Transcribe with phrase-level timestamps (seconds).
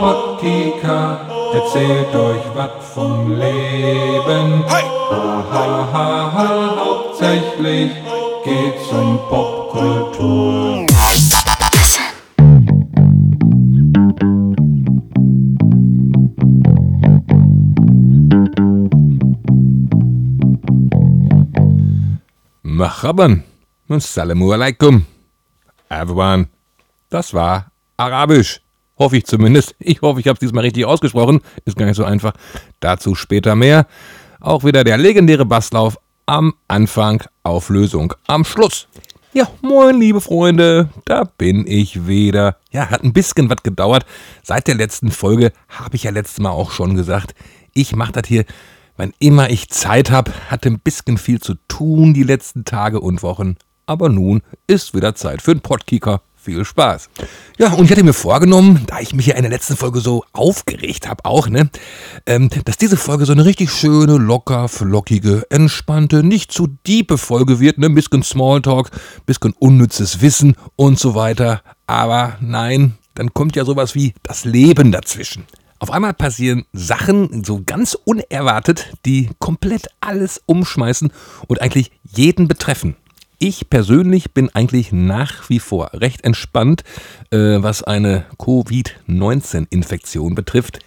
[0.00, 1.20] Pottika
[1.54, 4.64] erzählt euch was vom Leben.
[4.68, 7.92] Ha, ha, ha, ha, hauptsächlich
[8.44, 10.86] geht's um Popkultur.
[22.62, 23.44] Machaban.
[23.88, 25.06] Assalamu alaikum.
[25.88, 26.48] Everyone.
[27.10, 28.60] Das war Arabisch.
[28.98, 29.74] Hoffe ich zumindest.
[29.84, 31.40] Ich hoffe, ich habe es diesmal richtig ausgesprochen.
[31.64, 32.32] Ist gar nicht so einfach.
[32.80, 33.86] Dazu später mehr.
[34.40, 38.88] Auch wieder der legendäre Basslauf am Anfang, Auflösung am Schluss.
[39.34, 42.58] Ja, moin, liebe Freunde, da bin ich wieder.
[42.70, 44.04] Ja, hat ein bisschen was gedauert.
[44.42, 47.34] Seit der letzten Folge habe ich ja letztes Mal auch schon gesagt,
[47.72, 48.44] ich mache das hier,
[48.96, 50.32] wann immer ich Zeit habe.
[50.50, 53.56] Hatte ein bisschen viel zu tun die letzten Tage und Wochen.
[53.86, 57.08] Aber nun ist wieder Zeit für einen Podkicker viel Spaß.
[57.58, 60.24] Ja, und ich hatte mir vorgenommen, da ich mich ja in der letzten Folge so
[60.32, 61.70] aufgeregt habe, auch, ne,
[62.26, 67.60] ähm, dass diese Folge so eine richtig schöne, locker, flockige, entspannte, nicht zu diepe Folge
[67.60, 71.62] wird, ne, ein bisschen Smalltalk, ein bisschen unnützes Wissen und so weiter.
[71.86, 75.44] Aber nein, dann kommt ja sowas wie das Leben dazwischen.
[75.78, 81.12] Auf einmal passieren Sachen so ganz unerwartet, die komplett alles umschmeißen
[81.48, 82.96] und eigentlich jeden betreffen.
[83.44, 86.84] Ich persönlich bin eigentlich nach wie vor recht entspannt,
[87.32, 90.78] äh, was eine Covid-19-Infektion betrifft.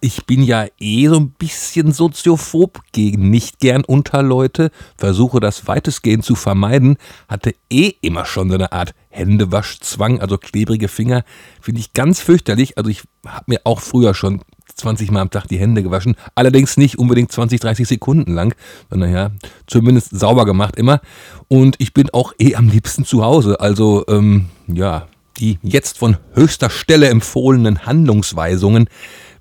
[0.00, 5.68] Ich bin ja eh so ein bisschen soziophob, gehe nicht gern unter Leute, versuche das
[5.68, 6.96] weitestgehend zu vermeiden,
[7.28, 11.22] hatte eh immer schon so eine Art Händewaschzwang, also klebrige Finger,
[11.60, 12.78] finde ich ganz fürchterlich.
[12.78, 14.40] Also ich habe mir auch früher schon
[14.76, 16.16] 20 Mal am Tag die Hände gewaschen.
[16.34, 18.54] Allerdings nicht unbedingt 20, 30 Sekunden lang,
[18.90, 19.30] sondern ja,
[19.66, 21.00] zumindest sauber gemacht immer.
[21.48, 23.60] Und ich bin auch eh am liebsten zu Hause.
[23.60, 25.06] Also, ähm, ja,
[25.38, 28.88] die jetzt von höchster Stelle empfohlenen Handlungsweisungen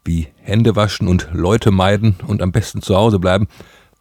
[0.03, 3.47] wie Hände waschen und Leute meiden und am besten zu Hause bleiben,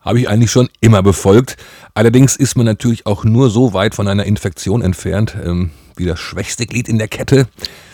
[0.01, 1.57] habe ich eigentlich schon immer befolgt.
[1.95, 6.19] Allerdings ist man natürlich auch nur so weit von einer Infektion entfernt, ähm, wie das
[6.19, 7.47] schwächste Glied in der Kette.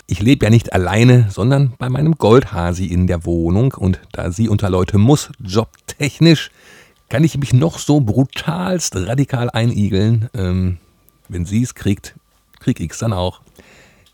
[0.09, 4.49] Ich lebe ja nicht alleine, sondern bei meinem Goldhasi in der Wohnung und da sie
[4.49, 6.51] unter Leute muss, jobtechnisch,
[7.09, 10.29] kann ich mich noch so brutalst radikal einigeln.
[10.33, 10.79] Ähm,
[11.29, 12.15] wenn sie es kriegt,
[12.61, 13.41] krieg ich es dann auch.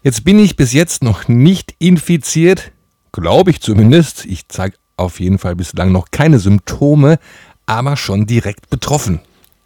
[0.03, 2.73] Jetzt bin ich bis jetzt noch nicht infiziert,
[3.13, 4.25] glaube ich zumindest.
[4.25, 7.19] Ich zeige auf jeden Fall bislang noch keine Symptome,
[7.67, 9.21] aber schon direkt betroffen.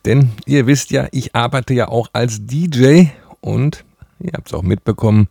[0.05, 3.07] Denn ihr wisst ja, ich arbeite ja auch als DJ
[3.41, 3.85] und
[4.19, 5.29] ihr habt es auch mitbekommen,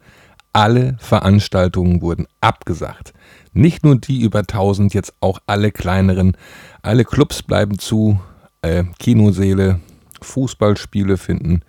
[0.55, 3.13] alle Veranstaltungen wurden abgesagt.
[3.53, 6.38] Nicht nur die über 1000, jetzt auch alle kleineren.
[6.81, 8.19] Alle Clubs bleiben zu,
[8.61, 9.79] äh, Kinoseele,
[10.21, 11.61] Fußballspiele finden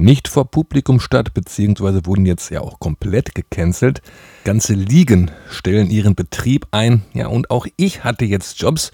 [0.00, 4.02] nicht vor Publikum statt, beziehungsweise wurden jetzt ja auch komplett gecancelt.
[4.44, 7.02] Ganze Ligen stellen ihren Betrieb ein.
[7.12, 8.90] Ja, und auch ich hatte jetzt Jobs,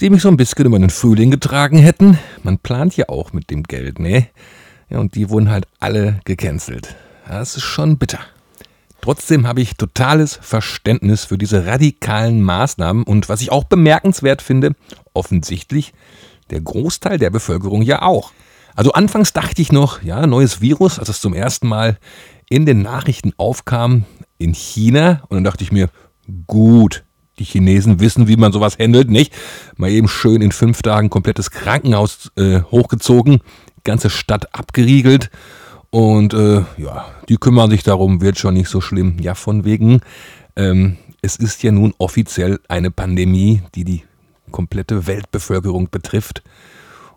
[0.00, 2.18] die mich so ein bisschen über den Frühling getragen hätten.
[2.42, 4.28] Man plant ja auch mit dem Geld, ne?
[4.88, 6.94] Ja, und die wurden halt alle gecancelt.
[7.26, 8.20] Das ist schon bitter.
[9.02, 14.76] Trotzdem habe ich totales Verständnis für diese radikalen Maßnahmen und was ich auch bemerkenswert finde,
[15.12, 15.92] offensichtlich
[16.50, 18.30] der Großteil der Bevölkerung ja auch.
[18.76, 21.98] Also anfangs dachte ich noch, ja, neues Virus, als es zum ersten Mal
[22.48, 24.04] in den Nachrichten aufkam
[24.38, 25.90] in China und dann dachte ich mir,
[26.46, 27.02] gut,
[27.40, 29.34] die Chinesen wissen, wie man sowas handelt, nicht?
[29.76, 33.40] Mal eben schön in fünf Tagen komplettes Krankenhaus äh, hochgezogen,
[33.82, 35.28] ganze Stadt abgeriegelt
[35.92, 39.18] und äh, ja, die kümmern sich darum, wird schon nicht so schlimm.
[39.20, 40.00] Ja, von wegen,
[40.56, 44.04] ähm, es ist ja nun offiziell eine Pandemie, die die
[44.50, 46.42] komplette Weltbevölkerung betrifft.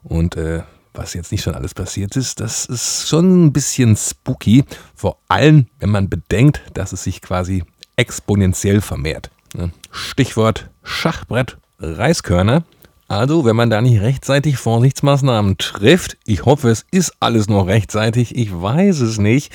[0.03, 4.66] Und äh, was jetzt nicht schon alles passiert ist, das ist schon ein bisschen spooky.
[4.94, 7.64] Vor allem, wenn man bedenkt, dass es sich quasi
[7.96, 9.31] exponentiell vermehrt.
[9.53, 9.72] Ne?
[9.90, 12.66] Stichwort Schachbrett, Reiskörner.
[13.07, 18.35] Also, wenn man da nicht rechtzeitig Vorsichtsmaßnahmen trifft, ich hoffe, es ist alles noch rechtzeitig,
[18.35, 19.53] ich weiß es nicht.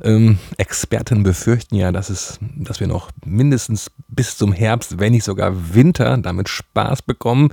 [0.00, 5.24] Ähm, Experten befürchten ja, dass, es, dass wir noch mindestens bis zum Herbst, wenn nicht
[5.24, 7.50] sogar Winter, damit Spaß bekommen,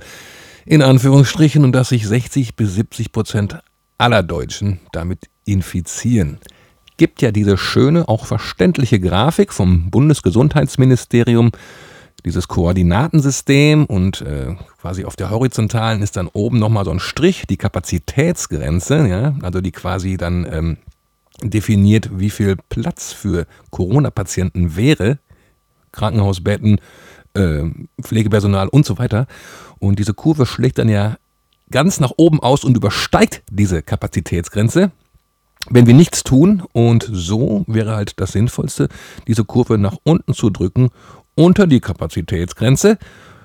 [0.64, 3.58] in Anführungsstrichen, und dass sich 60 bis 70 Prozent
[3.98, 6.38] aller Deutschen damit infizieren.
[6.98, 11.50] Gibt ja diese schöne, auch verständliche Grafik vom Bundesgesundheitsministerium,
[12.24, 17.44] dieses Koordinatensystem und äh, quasi auf der horizontalen ist dann oben nochmal so ein Strich,
[17.48, 20.76] die Kapazitätsgrenze, ja, also die quasi dann ähm,
[21.42, 25.18] definiert, wie viel Platz für Corona-Patienten wäre,
[25.92, 26.80] Krankenhausbetten,
[27.34, 27.64] äh,
[28.00, 29.26] Pflegepersonal und so weiter.
[29.78, 31.16] Und diese Kurve schlägt dann ja
[31.70, 34.92] ganz nach oben aus und übersteigt diese Kapazitätsgrenze.
[35.70, 38.88] wenn wir nichts tun und so wäre halt das Sinnvollste,
[39.28, 40.90] diese Kurve nach unten zu drücken
[41.34, 42.98] unter die Kapazitätsgrenze,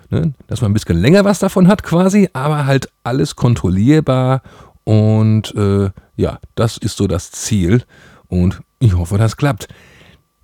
[0.10, 4.42] ne, dass man ein bisschen länger was davon hat quasi, aber halt alles kontrollierbar
[4.84, 7.84] und äh, ja, das ist so das Ziel
[8.28, 9.68] und ich hoffe, das klappt.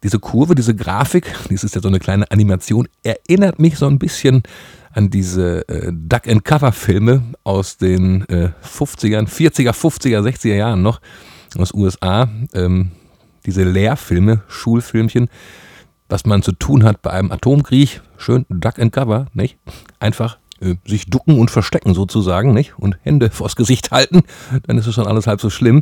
[0.04, 4.00] Diese Kurve, diese Grafik, dies ist ja so eine kleine Animation, erinnert mich so ein
[4.00, 4.44] bisschen
[4.92, 10.82] an diese äh, Duck and Cover Filme aus den äh, 50ern, 40er, 50er, 60er Jahren
[10.82, 11.02] noch
[11.58, 12.30] aus USA.
[12.54, 12.92] Ähm,
[13.46, 15.30] diese Lehrfilme, Schulfilmchen,
[16.14, 19.58] was man zu tun hat bei einem Atomkrieg, schön Duck and Cover, nicht?
[20.00, 22.78] Einfach äh, sich ducken und verstecken sozusagen, nicht?
[22.78, 24.22] Und Hände vors Gesicht halten,
[24.68, 25.82] dann ist es schon alles halb so schlimm.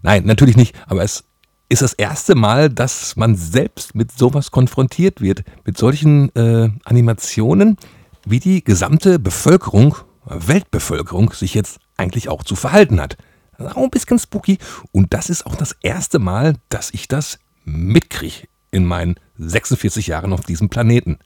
[0.00, 1.24] Nein, natürlich nicht, aber es
[1.68, 7.76] ist das erste Mal, dass man selbst mit sowas konfrontiert wird, mit solchen äh, Animationen,
[8.24, 13.18] wie die gesamte Bevölkerung, Weltbevölkerung sich jetzt eigentlich auch zu verhalten hat.
[13.58, 14.56] Auch ein bisschen spooky
[14.92, 20.32] und das ist auch das erste Mal, dass ich das mitkriege in meinen 46 Jahren
[20.32, 21.18] auf diesem Planeten.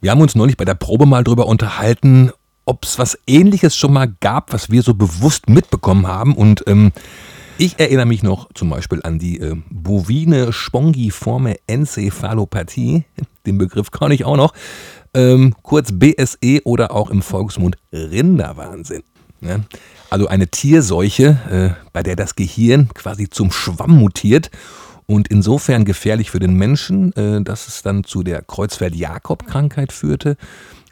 [0.00, 2.30] Wir haben uns neulich bei der Probe mal drüber unterhalten,
[2.64, 6.92] ob es was ähnliches schon mal gab, was wir so bewusst mitbekommen haben und ähm,
[7.58, 13.04] ich erinnere mich noch zum Beispiel an die äh, bovine Spongiforme Enzephalopathie.
[13.46, 14.52] Den Begriff kann ich auch noch
[15.14, 19.04] ähm, kurz BSE oder auch im Volksmund Rinderwahnsinn.
[19.40, 19.60] Ja?
[20.10, 24.50] Also eine Tierseuche, äh, bei der das Gehirn quasi zum Schwamm mutiert
[25.06, 30.36] und insofern gefährlich für den Menschen, äh, dass es dann zu der Kreuzfeld-Jakob-Krankheit führte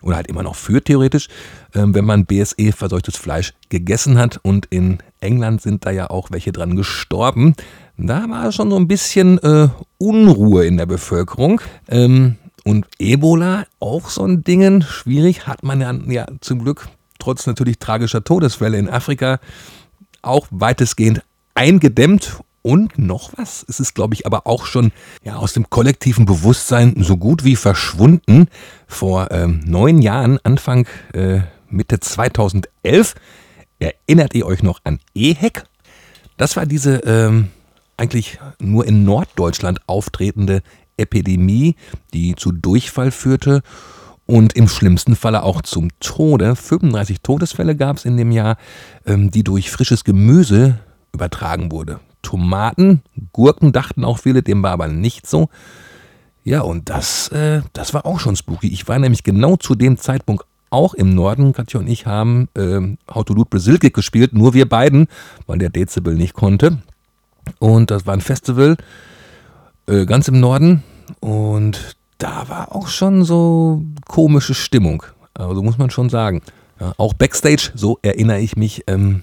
[0.02, 1.28] oder halt immer noch führt theoretisch,
[1.72, 4.38] äh, wenn man BSE-verseuchtes Fleisch gegessen hat.
[4.42, 7.54] Und in England sind da ja auch welche dran gestorben.
[7.96, 9.68] Da war schon so ein bisschen äh,
[9.98, 11.60] Unruhe in der Bevölkerung.
[11.88, 16.88] Ähm, und Ebola, auch so ein Ding, schwierig, hat man ja, ja zum Glück
[17.18, 19.38] trotz natürlich tragischer Todesfälle in Afrika
[20.22, 21.22] auch weitestgehend
[21.54, 22.38] eingedämmt.
[22.66, 24.90] Und noch was, es ist, glaube ich, aber auch schon
[25.22, 28.48] ja, aus dem kollektiven Bewusstsein so gut wie verschwunden.
[28.86, 33.16] Vor ähm, neun Jahren, Anfang äh, Mitte 2011,
[33.78, 35.64] erinnert ihr euch noch an EHEC?
[36.38, 37.50] Das war diese ähm,
[37.98, 40.62] eigentlich nur in Norddeutschland auftretende
[40.96, 41.76] Epidemie,
[42.14, 43.60] die zu Durchfall führte
[44.24, 46.56] und im schlimmsten Falle auch zum Tode.
[46.56, 48.56] 35 Todesfälle gab es in dem Jahr,
[49.04, 50.78] ähm, die durch frisches Gemüse
[51.12, 52.00] übertragen wurde.
[52.24, 55.48] Tomaten, Gurken dachten auch viele, dem war aber nicht so.
[56.42, 58.68] Ja, und das, äh, das war auch schon spooky.
[58.68, 61.52] Ich war nämlich genau zu dem Zeitpunkt auch im Norden.
[61.52, 62.80] Katja und ich haben äh,
[63.12, 65.06] How to Loot Brazil gespielt, nur wir beiden,
[65.46, 66.82] weil der Dezibel nicht konnte.
[67.60, 68.76] Und das war ein Festival
[69.86, 70.82] äh, ganz im Norden.
[71.20, 75.04] Und da war auch schon so komische Stimmung.
[75.34, 76.42] Also muss man schon sagen.
[76.80, 79.22] Ja, auch Backstage, so erinnere ich mich, ähm,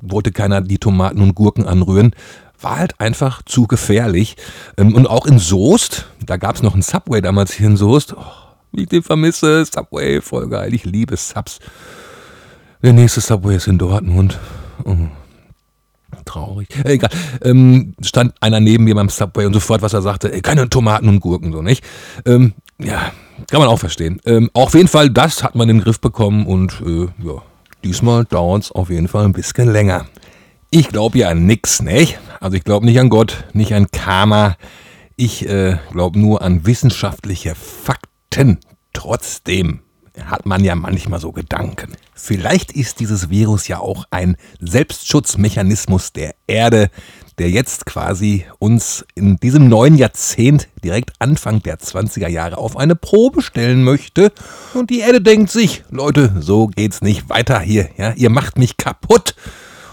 [0.00, 2.14] wollte keiner die Tomaten und Gurken anrühren.
[2.60, 4.36] War halt einfach zu gefährlich.
[4.76, 8.14] Ähm, und auch in Soest, da gab es noch einen Subway damals hier in Soest.
[8.16, 8.24] Oh,
[8.72, 9.64] wie ich den vermisse.
[9.64, 10.72] Subway, voll geil.
[10.74, 11.58] Ich liebe Subs.
[12.82, 14.38] Der nächste Subway ist in Dortmund.
[14.84, 14.96] Oh
[16.24, 16.68] traurig.
[16.84, 17.10] Äh, egal.
[17.42, 21.08] Ähm, stand einer neben mir beim Subway und sofort, was er sagte, ey, keine Tomaten
[21.08, 21.84] und Gurken, so nicht.
[22.26, 23.12] Ähm, ja,
[23.50, 24.20] kann man auch verstehen.
[24.24, 27.42] Ähm, auf jeden Fall, das hat man den Griff bekommen und äh, ja,
[27.84, 30.06] diesmal dauert es auf jeden Fall ein bisschen länger.
[30.70, 32.18] Ich glaube ja an nix, nicht?
[32.40, 34.56] Also ich glaube nicht an Gott, nicht an Karma.
[35.16, 38.58] Ich äh, glaube nur an wissenschaftliche Fakten.
[38.92, 39.80] Trotzdem
[40.24, 41.92] hat man ja manchmal so Gedanken.
[42.14, 46.90] Vielleicht ist dieses Virus ja auch ein Selbstschutzmechanismus der Erde,
[47.38, 52.94] der jetzt quasi uns in diesem neuen Jahrzehnt direkt Anfang der 20er Jahre auf eine
[52.94, 54.32] Probe stellen möchte.
[54.74, 57.88] Und die Erde denkt sich, Leute, so geht's nicht weiter hier.
[57.96, 59.34] Ja, ihr macht mich kaputt.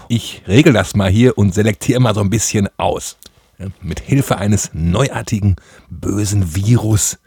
[0.08, 3.16] Ich regel das mal hier und selektiere mal so ein bisschen aus.
[3.58, 5.56] Ja, mit Hilfe eines neuartigen,
[5.88, 7.18] bösen Virus.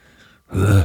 [0.52, 0.84] Äh,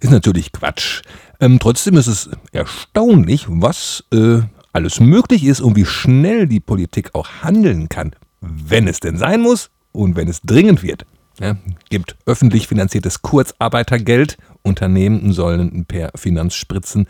[0.00, 1.02] ist natürlich Quatsch.
[1.40, 4.40] Ähm, trotzdem ist es erstaunlich, was äh,
[4.72, 9.40] alles möglich ist und wie schnell die Politik auch handeln kann, wenn es denn sein
[9.40, 11.06] muss und wenn es dringend wird.
[11.40, 11.56] Ja,
[11.88, 17.06] gibt öffentlich finanziertes Kurzarbeitergeld, Unternehmen sollen per Finanzspritzen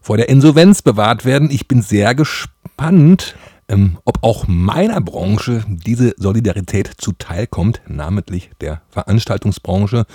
[0.00, 1.50] vor der Insolvenz bewahrt werden.
[1.50, 3.34] Ich bin sehr gespannt,
[3.68, 10.06] ähm, ob auch meiner Branche diese Solidarität zuteilkommt, namentlich der Veranstaltungsbranche,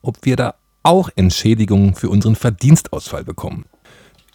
[0.00, 3.66] ob wir da auch Entschädigungen für unseren Verdienstausfall bekommen.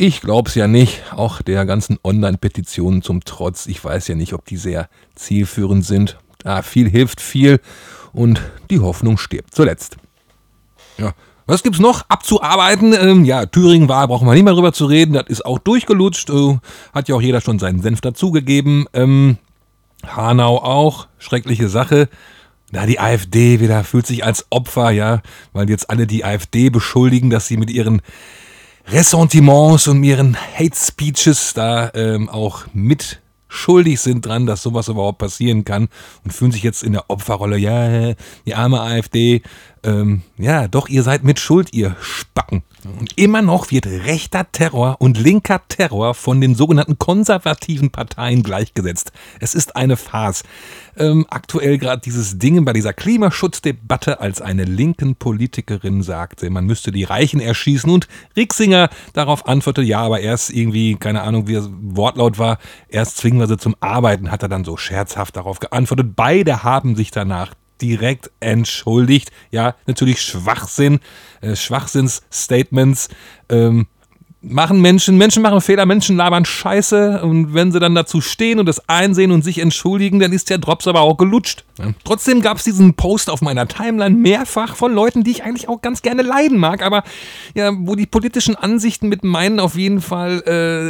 [0.03, 3.67] Ich glaube es ja nicht, auch der ganzen Online-Petitionen zum Trotz.
[3.67, 6.17] Ich weiß ja nicht, ob die sehr zielführend sind.
[6.43, 7.59] Ah, viel hilft viel
[8.11, 8.41] und
[8.71, 9.97] die Hoffnung stirbt zuletzt.
[10.97, 11.13] Ja,
[11.45, 12.93] was gibt's noch abzuarbeiten?
[12.93, 15.13] Ähm, ja, Thüringen war, brauchen wir nicht mehr drüber zu reden.
[15.13, 16.31] Das ist auch durchgelutscht.
[16.31, 16.57] Äh,
[16.95, 18.87] hat ja auch jeder schon seinen Senf dazugegeben.
[18.93, 19.37] Ähm,
[20.03, 22.09] Hanau auch, schreckliche Sache.
[22.71, 25.21] Na, die AfD wieder fühlt sich als Opfer, ja,
[25.53, 28.01] weil jetzt alle die AfD beschuldigen, dass sie mit ihren
[28.87, 35.19] Ressentiments und ihren Hate Speeches da ähm, auch mit schuldig sind dran, dass sowas überhaupt
[35.19, 35.89] passieren kann
[36.23, 37.57] und fühlen sich jetzt in der Opferrolle.
[37.57, 38.13] Ja,
[38.45, 39.41] die arme AfD.
[39.83, 42.63] Ähm, ja, doch, ihr seid mit Schuld, ihr Spacken.
[42.99, 49.11] Und immer noch wird rechter Terror und linker Terror von den sogenannten konservativen Parteien gleichgesetzt.
[49.39, 50.43] Es ist eine Farce.
[50.97, 56.91] Ähm, aktuell gerade dieses Ding bei dieser Klimaschutzdebatte, als eine linken Politikerin sagte, man müsste
[56.91, 61.69] die Reichen erschießen und Rixinger darauf antwortete, ja, aber erst irgendwie, keine Ahnung, wie das
[61.71, 62.57] Wortlaut war,
[62.87, 66.15] erst zwingen wir sie zum Arbeiten, hat er dann so scherzhaft darauf geantwortet.
[66.15, 69.31] Beide haben sich danach direkt entschuldigt.
[69.51, 70.99] Ja, natürlich Schwachsinn,
[71.41, 73.09] äh, Schwachsinnsstatements.
[73.49, 73.87] Ähm,
[74.41, 78.65] machen Menschen, Menschen machen Fehler, Menschen labern Scheiße und wenn sie dann dazu stehen und
[78.65, 81.63] das einsehen und sich entschuldigen, dann ist der Drops aber auch gelutscht.
[82.03, 85.81] Trotzdem gab es diesen Post auf meiner Timeline mehrfach von Leuten, die ich eigentlich auch
[85.81, 87.03] ganz gerne leiden mag, aber
[87.53, 90.41] ja, wo die politischen Ansichten mit meinen auf jeden Fall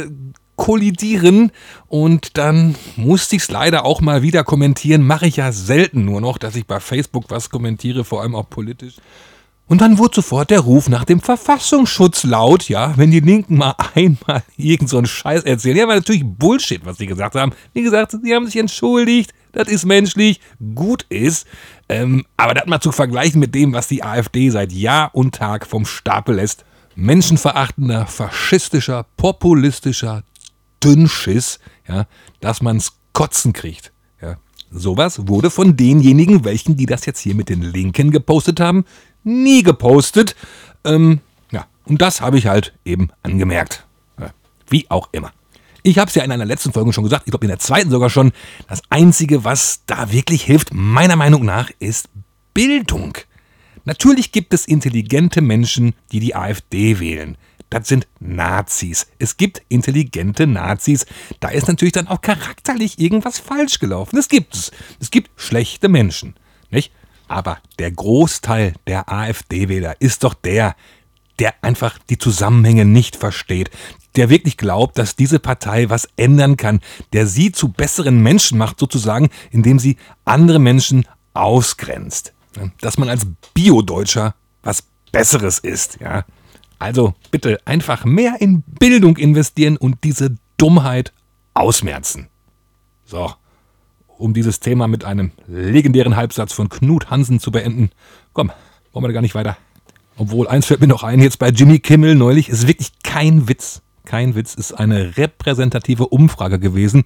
[0.08, 1.50] äh, kollidieren
[1.88, 5.06] und dann musste ich es leider auch mal wieder kommentieren.
[5.06, 8.48] Mache ich ja selten nur noch, dass ich bei Facebook was kommentiere, vor allem auch
[8.48, 8.96] politisch.
[9.72, 13.74] Und dann wurde sofort der Ruf nach dem Verfassungsschutz laut, ja, wenn die Linken mal
[13.94, 15.78] einmal irgend so einen Scheiß erzählen.
[15.78, 17.52] Ja, war natürlich Bullshit, was sie gesagt haben.
[17.72, 20.40] Wie gesagt, sie haben sich entschuldigt, das ist menschlich,
[20.74, 21.46] gut ist.
[21.88, 25.66] Ähm, aber das mal zu vergleichen mit dem, was die AfD seit Jahr und Tag
[25.66, 26.64] vom Stapel lässt.
[26.94, 30.22] Menschenverachtender, faschistischer, populistischer,
[30.82, 31.58] Dünnschiss,
[31.88, 32.06] ja,
[32.40, 33.92] dass man's kotzen kriegt.
[34.20, 34.36] Ja.
[34.70, 38.84] Sowas wurde von denjenigen, welchen die das jetzt hier mit den Linken gepostet haben,
[39.22, 40.36] nie gepostet.
[40.84, 41.20] Ähm,
[41.50, 43.86] ja, und das habe ich halt eben angemerkt.
[44.18, 44.30] Ja,
[44.68, 45.32] wie auch immer.
[45.84, 47.90] Ich habe es ja in einer letzten Folge schon gesagt, ich glaube in der zweiten
[47.90, 48.32] sogar schon,
[48.68, 52.08] das Einzige, was da wirklich hilft, meiner Meinung nach, ist
[52.54, 53.18] Bildung.
[53.84, 57.36] Natürlich gibt es intelligente Menschen, die die AfD wählen
[57.72, 59.06] das sind Nazis.
[59.18, 61.06] Es gibt intelligente Nazis.
[61.40, 64.16] Da ist natürlich dann auch charakterlich irgendwas falsch gelaufen.
[64.16, 64.72] Das gibt es.
[65.00, 66.34] Es gibt schlechte Menschen,
[66.70, 66.92] nicht?
[67.28, 70.76] Aber der Großteil der AfD-Wähler ist doch der,
[71.38, 73.70] der einfach die Zusammenhänge nicht versteht,
[74.16, 76.80] der wirklich glaubt, dass diese Partei was ändern kann,
[77.14, 82.34] der sie zu besseren Menschen macht, sozusagen, indem sie andere Menschen ausgrenzt.
[82.82, 86.26] Dass man als Bio-Deutscher was Besseres ist, ja.
[86.82, 91.12] Also bitte einfach mehr in Bildung investieren und diese Dummheit
[91.54, 92.26] ausmerzen.
[93.04, 93.32] So,
[94.18, 97.90] um dieses Thema mit einem legendären Halbsatz von Knut Hansen zu beenden.
[98.32, 98.50] Komm,
[98.92, 99.56] wollen wir da gar nicht weiter.
[100.16, 103.80] Obwohl, eins fällt mir noch ein, jetzt bei Jimmy Kimmel neulich, ist wirklich kein Witz
[104.04, 107.04] kein Witz, ist eine repräsentative Umfrage gewesen.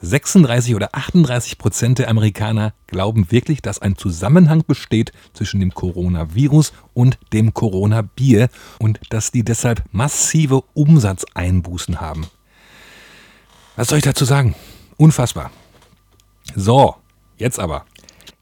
[0.00, 6.72] 36 oder 38 Prozent der Amerikaner glauben wirklich, dass ein Zusammenhang besteht zwischen dem Coronavirus
[6.94, 8.48] und dem Corona-Bier
[8.78, 12.26] und dass die deshalb massive Umsatzeinbußen haben.
[13.76, 14.54] Was soll ich dazu sagen?
[14.96, 15.50] Unfassbar.
[16.54, 16.94] So,
[17.36, 17.84] jetzt aber.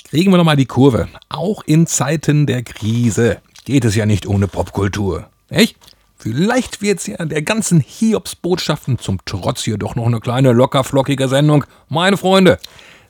[0.04, 1.08] Kriegen wir nochmal die Kurve.
[1.28, 5.28] Auch in Zeiten der Krise geht es ja nicht ohne Popkultur.
[5.48, 5.76] Echt?
[6.24, 11.66] Vielleicht wird's ja der ganzen Hiobs-Botschaften zum Trotz hier doch noch eine kleine lockerflockige Sendung.
[11.90, 12.58] Meine Freunde.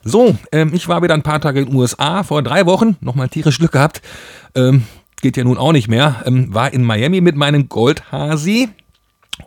[0.02, 3.28] So, ähm, ich war wieder ein paar Tage in den USA vor drei Wochen, nochmal
[3.28, 4.02] tierisch Glück gehabt.
[4.56, 4.82] Ähm,
[5.22, 6.24] geht ja nun auch nicht mehr.
[6.26, 8.68] Ähm, war in Miami mit meinem Goldhasi.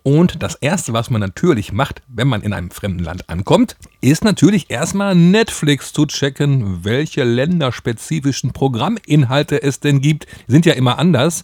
[0.01, 4.23] Und das Erste, was man natürlich macht, wenn man in einem fremden Land ankommt, ist
[4.23, 10.25] natürlich erstmal Netflix zu checken, welche länderspezifischen Programminhalte es denn gibt.
[10.47, 11.43] Sind ja immer anders.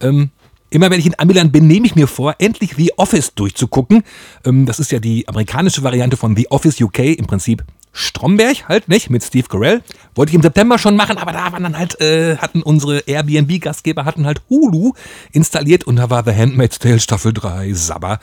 [0.00, 0.30] Ähm,
[0.70, 4.04] Immer wenn ich in Amiland bin, nehme ich mir vor, endlich The Office durchzugucken.
[4.44, 8.88] Ähm, das ist ja die amerikanische Variante von The Office UK, im Prinzip Stromberg halt,
[8.88, 9.10] nicht?
[9.10, 9.82] Mit Steve Carell.
[10.14, 14.04] Wollte ich im September schon machen, aber da waren dann halt, äh, hatten unsere Airbnb-Gastgeber
[14.04, 14.92] hatten halt Hulu
[15.32, 18.20] installiert und da war The Handmaid's Tale Staffel 3, Sabber.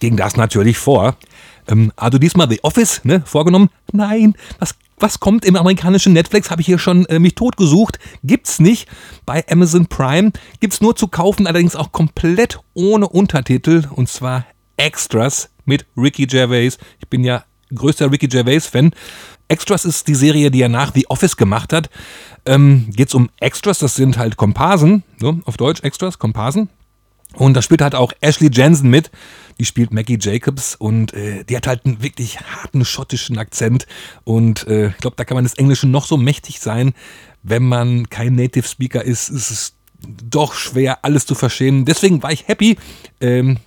[0.00, 1.16] Ging das natürlich vor.
[1.68, 3.70] Ähm, also diesmal The Office, ne, vorgenommen.
[3.92, 7.98] Nein, das was kommt im amerikanischen Netflix, habe ich hier schon äh, mich totgesucht.
[8.22, 8.88] Gibt's nicht.
[9.26, 15.50] Bei Amazon Prime gibt's nur zu kaufen, allerdings auch komplett ohne Untertitel und zwar Extras
[15.64, 16.78] mit Ricky Gervais.
[16.98, 18.92] Ich bin ja größter Ricky Gervais-Fan.
[19.48, 21.90] Extras ist die Serie, die er nach The Office gemacht hat.
[22.46, 26.68] Ähm, geht's um Extras, das sind halt Komparsen, so, auf Deutsch Extras, Komparsen.
[27.34, 29.10] Und da spielt halt auch Ashley Jensen mit.
[29.60, 33.86] Die spielt Maggie Jacobs und äh, die hat halt einen wirklich harten schottischen Akzent.
[34.24, 36.94] Und äh, ich glaube, da kann man das Englische noch so mächtig sein.
[37.42, 41.84] Wenn man kein Native Speaker ist, ist es doch schwer, alles zu verstehen.
[41.84, 42.78] Deswegen war ich happy.
[43.20, 43.58] Ähm,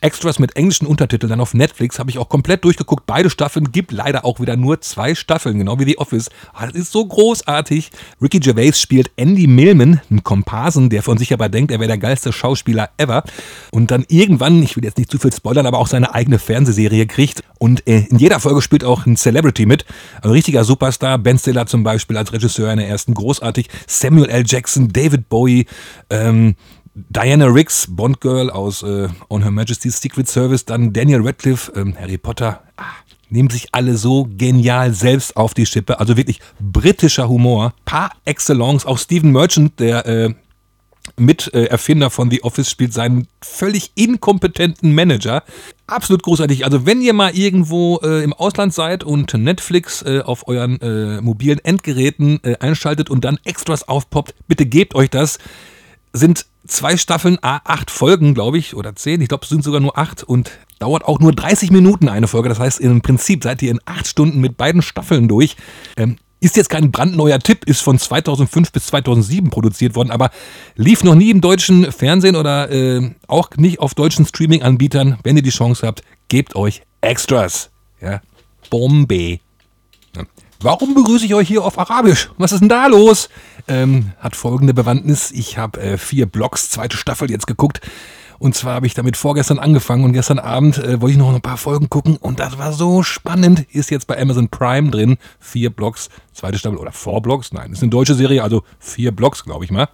[0.00, 1.98] Extras mit englischen Untertiteln dann auf Netflix.
[1.98, 3.06] Habe ich auch komplett durchgeguckt.
[3.06, 6.30] Beide Staffeln gibt leider auch wieder nur zwei Staffeln, genau wie The Office.
[6.52, 7.90] Ah, das ist so großartig.
[8.20, 11.98] Ricky Gervais spielt Andy Millman, einen Komparsen, der von sich aber denkt, er wäre der
[11.98, 13.24] geilste Schauspieler ever.
[13.72, 17.06] Und dann irgendwann, ich will jetzt nicht zu viel spoilern, aber auch seine eigene Fernsehserie
[17.06, 17.42] kriegt.
[17.58, 19.84] Und äh, in jeder Folge spielt auch ein Celebrity mit.
[20.22, 21.18] Ein richtiger Superstar.
[21.18, 23.68] Ben Stiller zum Beispiel als Regisseur in der ersten großartig.
[23.86, 24.44] Samuel L.
[24.46, 25.66] Jackson, David Bowie,
[26.10, 26.54] ähm,
[27.08, 31.94] Diana Riggs, Bond Girl aus äh, On Her Majesty's Secret Service, dann Daniel Radcliffe, ähm,
[31.98, 32.62] Harry Potter.
[32.76, 32.84] Ah,
[33.30, 36.00] nehmen sich alle so genial selbst auf die Schippe.
[36.00, 37.74] Also wirklich britischer Humor.
[37.84, 38.86] Par excellence.
[38.86, 40.34] Auch Stephen Merchant, der äh,
[41.16, 45.42] Miterfinder von The Office, spielt seinen völlig inkompetenten Manager.
[45.86, 46.64] Absolut großartig.
[46.64, 51.20] Also wenn ihr mal irgendwo äh, im Ausland seid und Netflix äh, auf euren äh,
[51.20, 55.38] mobilen Endgeräten äh, einschaltet und dann Extras aufpoppt, bitte gebt euch das.
[56.12, 59.20] Sind zwei Staffeln, acht Folgen, glaube ich, oder zehn.
[59.20, 62.48] Ich glaube, es sind sogar nur acht und dauert auch nur 30 Minuten eine Folge.
[62.48, 65.56] Das heißt, im Prinzip seid ihr in acht Stunden mit beiden Staffeln durch.
[65.96, 70.30] Ähm, ist jetzt kein brandneuer Tipp, ist von 2005 bis 2007 produziert worden, aber
[70.76, 75.18] lief noch nie im deutschen Fernsehen oder äh, auch nicht auf deutschen Streaming-Anbietern.
[75.24, 77.70] Wenn ihr die Chance habt, gebt euch Extras.
[78.00, 78.20] Ja,
[78.70, 79.40] Bombe.
[80.60, 82.30] Warum begrüße ich euch hier auf Arabisch?
[82.36, 83.28] Was ist denn da los?
[83.68, 85.30] Ähm, hat folgende Bewandtnis.
[85.30, 87.80] Ich habe äh, vier Blogs, zweite Staffel jetzt geguckt.
[88.40, 91.40] Und zwar habe ich damit vorgestern angefangen und gestern Abend äh, wollte ich noch ein
[91.40, 93.66] paar Folgen gucken und das war so spannend.
[93.72, 95.16] Ist jetzt bei Amazon Prime drin.
[95.38, 97.52] Vier Blogs, zweite Staffel oder vier Blogs.
[97.52, 99.88] Nein, ist eine deutsche Serie, also vier Blogs, glaube ich mal.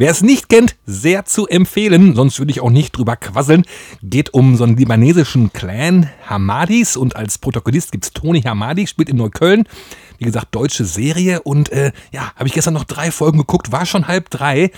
[0.00, 3.64] Wer es nicht kennt, sehr zu empfehlen, sonst würde ich auch nicht drüber quasseln.
[4.00, 9.08] Geht um so einen libanesischen Clan Hamadis und als Protagonist gibt es Tony Hamadi, spielt
[9.08, 9.64] in Neukölln.
[10.18, 13.86] Wie gesagt, deutsche Serie und äh, ja, habe ich gestern noch drei Folgen geguckt, war
[13.86, 14.70] schon halb drei.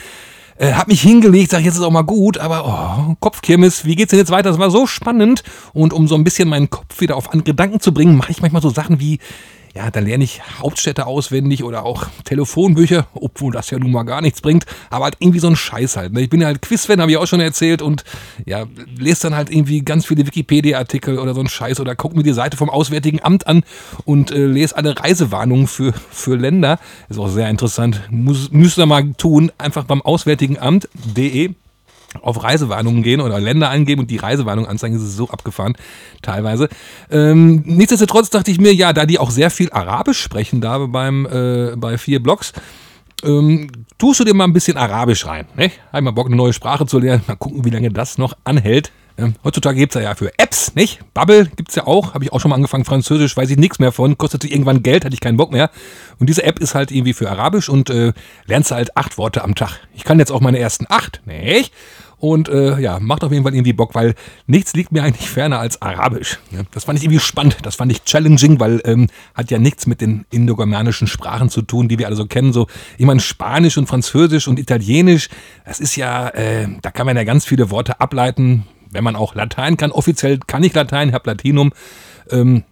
[0.57, 4.11] Äh, hab mich hingelegt, sag jetzt ist auch mal gut, aber oh, Kopfkirmes, wie geht's
[4.11, 4.51] denn jetzt weiter?
[4.51, 5.43] Das war so spannend
[5.73, 8.43] und um so ein bisschen meinen Kopf wieder auf andere Gedanken zu bringen, mache ich
[8.43, 9.21] manchmal so Sachen wie
[9.75, 14.21] ja, dann lerne ich Hauptstädte auswendig oder auch Telefonbücher, obwohl das ja nun mal gar
[14.21, 16.13] nichts bringt, aber halt irgendwie so ein Scheiß halt.
[16.13, 16.23] Ne?
[16.23, 18.05] Ich bin ja halt Quizfan, habe ich auch schon erzählt und
[18.45, 18.67] ja,
[18.99, 22.33] lese dann halt irgendwie ganz viele Wikipedia-Artikel oder so ein Scheiß oder gucke mir die
[22.33, 23.63] Seite vom Auswärtigen Amt an
[24.05, 26.79] und äh, lese alle Reisewarnungen für, für Länder.
[27.09, 28.03] Ist auch sehr interessant.
[28.11, 31.55] Muss, müsst ihr mal tun, einfach beim Auswärtigen Amt.de
[32.23, 35.75] auf Reisewarnungen gehen oder Länder eingeben und die Reisewarnung anzeigen, ist es so abgefahren,
[36.23, 36.69] teilweise.
[37.11, 41.27] Ähm, nichtsdestotrotz dachte ich mir, ja, da die auch sehr viel Arabisch sprechen da beim,
[41.27, 42.53] äh, bei vier Blogs,
[43.23, 45.47] ähm, tust du dir mal ein bisschen Arabisch rein.
[45.57, 45.71] Ne?
[45.93, 47.23] Hab mal Bock, eine neue Sprache zu lernen.
[47.27, 48.93] Mal gucken, wie lange das noch anhält.
[49.21, 51.01] Ähm, heutzutage gibt es ja für Apps, nicht?
[51.13, 52.15] Bubble gibt es ja auch.
[52.15, 52.85] Habe ich auch schon mal angefangen.
[52.85, 54.17] Französisch weiß ich nichts mehr von.
[54.17, 55.71] Kostete irgendwann Geld, hatte ich keinen Bock mehr.
[56.19, 58.13] Und diese App ist halt irgendwie für Arabisch und äh,
[58.47, 59.79] lernst halt acht Worte am Tag.
[59.95, 61.73] Ich kann jetzt auch meine ersten acht, nicht?
[62.21, 64.15] Und äh, ja, macht auf jeden Fall irgendwie Bock, weil
[64.47, 66.39] nichts liegt mir eigentlich ferner als Arabisch.
[66.51, 69.87] Ja, das fand ich irgendwie spannend, das fand ich challenging, weil ähm, hat ja nichts
[69.87, 72.53] mit den indogermanischen Sprachen zu tun, die wir alle so kennen.
[72.53, 72.67] So,
[72.99, 75.31] ich meine, Spanisch und Französisch und Italienisch,
[75.65, 79.35] das ist ja, äh, da kann man ja ganz viele Worte ableiten, wenn man auch
[79.35, 79.93] Latein kann.
[79.93, 81.73] Offiziell kann ich Latein, habe Latinum.
[82.31, 82.65] Ähm,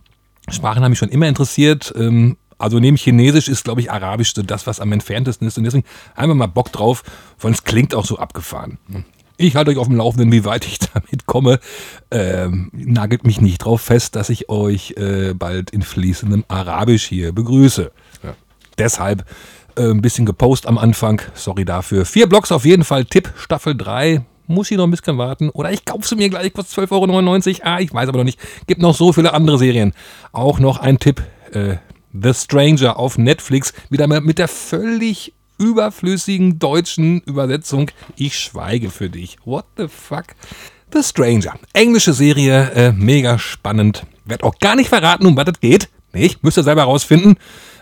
[0.50, 1.92] Sprachen haben mich schon immer interessiert.
[1.96, 5.58] Ähm, also neben Chinesisch ist, glaube ich, Arabisch so das, was am entferntesten ist.
[5.58, 7.04] Und deswegen einfach mal Bock drauf,
[7.40, 8.78] weil es klingt auch so abgefahren.
[9.36, 11.60] Ich halte euch auf dem Laufenden, wie weit ich damit komme.
[12.10, 17.32] Ähm, nagelt mich nicht drauf fest, dass ich euch äh, bald in fließendem Arabisch hier
[17.32, 17.92] begrüße.
[18.24, 18.34] Ja.
[18.76, 19.24] Deshalb
[19.76, 21.22] äh, ein bisschen gepost am Anfang.
[21.34, 22.04] Sorry dafür.
[22.04, 23.04] Vier Blogs auf jeden Fall.
[23.04, 24.24] Tipp Staffel 3.
[24.48, 25.50] Muss ich noch ein bisschen warten.
[25.50, 27.60] Oder ich kaufe sie mir gleich, kostet 12,99 Euro.
[27.62, 28.40] Ah, ich weiß aber noch nicht.
[28.66, 29.92] Gibt noch so viele andere Serien.
[30.32, 31.22] Auch noch ein Tipp.
[31.52, 31.76] Äh,
[32.12, 33.74] The Stranger auf Netflix.
[33.90, 39.36] Wieder mit der völlig überflüssigen deutschen Übersetzung Ich schweige für dich.
[39.44, 40.24] What the fuck?
[40.92, 41.54] The Stranger.
[41.74, 44.06] Englische Serie, äh, mega spannend.
[44.24, 45.88] Werd auch gar nicht verraten, um was es geht.
[46.14, 46.42] Nicht?
[46.42, 47.36] Müsst ihr selber rausfinden.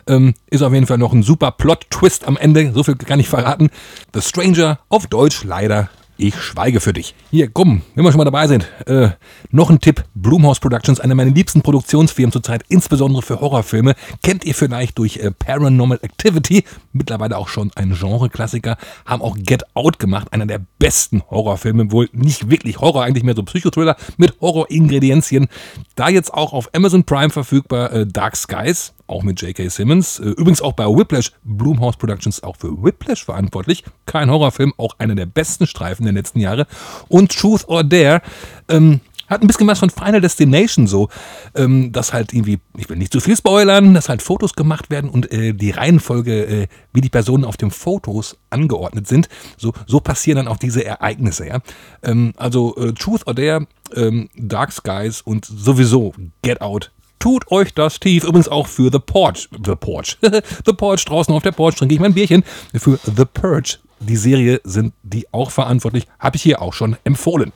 [0.09, 2.73] Ähm, ist auf jeden Fall noch ein super Plot-Twist am Ende.
[2.73, 3.71] So viel kann ich verraten.
[4.15, 7.15] The Stranger auf Deutsch leider ich schweige für dich.
[7.31, 8.67] Hier, komm, wenn wir schon mal dabei sind.
[8.87, 9.11] Äh,
[9.51, 10.05] noch ein Tipp.
[10.15, 13.95] Blumhouse Productions, eine meiner liebsten Produktionsfirmen zurzeit, insbesondere für Horrorfilme.
[14.23, 19.65] Kennt ihr vielleicht durch äh, Paranormal Activity, mittlerweile auch schon ein Genre-Klassiker, haben auch Get
[19.75, 24.41] Out gemacht, einer der besten Horrorfilme, wohl nicht wirklich Horror, eigentlich mehr so Psychothriller mit
[24.41, 25.49] Horror-Ingredienzien.
[25.95, 29.69] Da jetzt auch auf Amazon Prime verfügbar, äh, Dark Skies, auch mit J.K.
[29.69, 30.19] Simmons.
[30.19, 33.85] Äh, übrigens auch bei Whiplash, Blumhouse Productions auch für Whiplash verantwortlich.
[34.07, 36.66] Kein Horrorfilm, auch einer der besten Streifen der letzten Jahre.
[37.09, 38.23] Und Truth or Dare,
[38.69, 41.09] ähm, Hat ein bisschen was von Final Destination so,
[41.57, 45.11] ähm, dass halt irgendwie, ich will nicht zu viel spoilern, dass halt Fotos gemacht werden
[45.11, 49.99] und äh, die Reihenfolge, äh, wie die Personen auf den Fotos angeordnet sind, so, so
[49.99, 51.59] passieren dann auch diese Ereignisse, ja.
[52.05, 53.66] Ähm, also äh, Truth or Dare,
[53.97, 56.92] ähm, Dark Skies und sowieso Get Out.
[57.27, 58.23] Tut euch das tief.
[58.23, 59.49] Übrigens auch für The Porch.
[59.51, 60.17] The Porch.
[60.65, 62.45] The Porch draußen auf der Porch trinke ich mein Bierchen.
[62.73, 63.79] Für The Purge.
[63.99, 66.07] Die Serie sind die auch verantwortlich.
[66.21, 67.53] Habe ich hier auch schon empfohlen.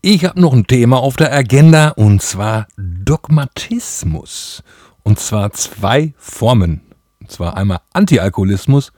[0.00, 4.62] Ich habe noch ein Thema auf der Agenda und zwar Dogmatismus.
[5.02, 6.82] Und zwar zwei Formen.
[7.20, 8.92] Und zwar einmal Antialkoholismus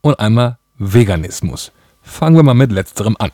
[0.00, 1.72] und einmal Veganismus.
[2.00, 3.32] Fangen wir mal mit letzterem an.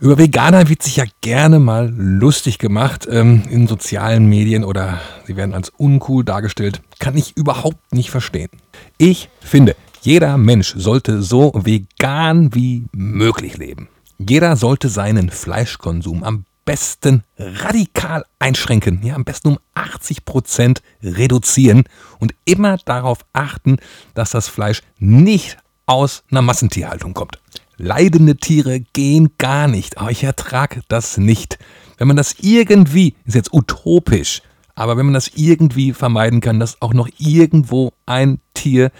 [0.00, 5.36] Über Veganer wird sich ja gerne mal lustig gemacht ähm, in sozialen Medien oder sie
[5.36, 6.82] werden als uncool dargestellt.
[6.98, 8.50] Kann ich überhaupt nicht verstehen.
[8.98, 13.88] Ich finde, jeder Mensch sollte so vegan wie möglich leben.
[14.18, 21.84] Jeder sollte seinen Fleischkonsum am besten radikal einschränken, ja, am besten um 80 Prozent reduzieren
[22.18, 23.76] und immer darauf achten,
[24.14, 27.38] dass das Fleisch nicht aus einer Massentierhaltung kommt.
[27.76, 31.58] Leidende Tiere gehen gar nicht, aber ich ertrage das nicht.
[31.98, 34.42] Wenn man das irgendwie, ist jetzt utopisch,
[34.74, 38.90] aber wenn man das irgendwie vermeiden kann, dass auch noch irgendwo ein Tier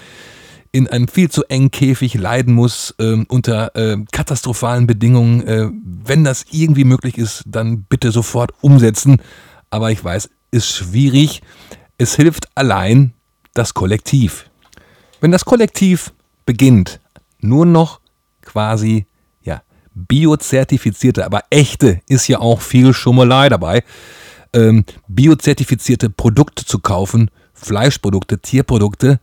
[0.74, 5.46] in einem viel zu engen Käfig leiden muss, äh, unter äh, katastrophalen Bedingungen.
[5.46, 9.22] Äh, wenn das irgendwie möglich ist, dann bitte sofort umsetzen.
[9.70, 11.42] Aber ich weiß, ist schwierig.
[11.96, 13.12] Es hilft allein
[13.54, 14.50] das Kollektiv.
[15.20, 16.12] Wenn das Kollektiv
[16.44, 17.00] beginnt,
[17.38, 18.00] nur noch
[18.54, 19.06] quasi
[19.42, 19.62] ja,
[19.94, 23.82] biozertifizierte, aber echte ist ja auch viel Schummelei dabei,
[24.52, 29.18] ähm, biozertifizierte Produkte zu kaufen, Fleischprodukte, Tierprodukte,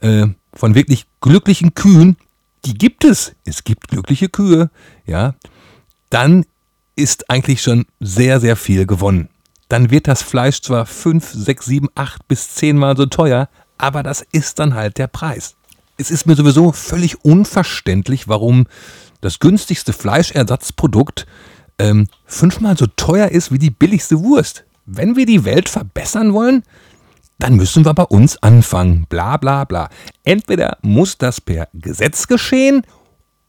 [0.00, 2.18] äh, von wirklich glücklichen Kühen,
[2.66, 3.32] die gibt es.
[3.46, 4.70] Es gibt glückliche Kühe,
[5.06, 5.34] ja.
[6.10, 6.44] Dann
[6.96, 9.30] ist eigentlich schon sehr, sehr viel gewonnen.
[9.68, 14.02] Dann wird das Fleisch zwar 5, 6, 7, 8 bis 10 Mal so teuer, aber
[14.02, 15.56] das ist dann halt der Preis.
[15.96, 18.66] Es ist mir sowieso völlig unverständlich, warum
[19.20, 21.26] das günstigste Fleischersatzprodukt
[21.78, 24.64] ähm, fünfmal so teuer ist wie die billigste Wurst.
[24.86, 26.62] Wenn wir die Welt verbessern wollen,
[27.38, 29.06] dann müssen wir bei uns anfangen.
[29.08, 29.88] Bla bla bla.
[30.24, 32.82] Entweder muss das per Gesetz geschehen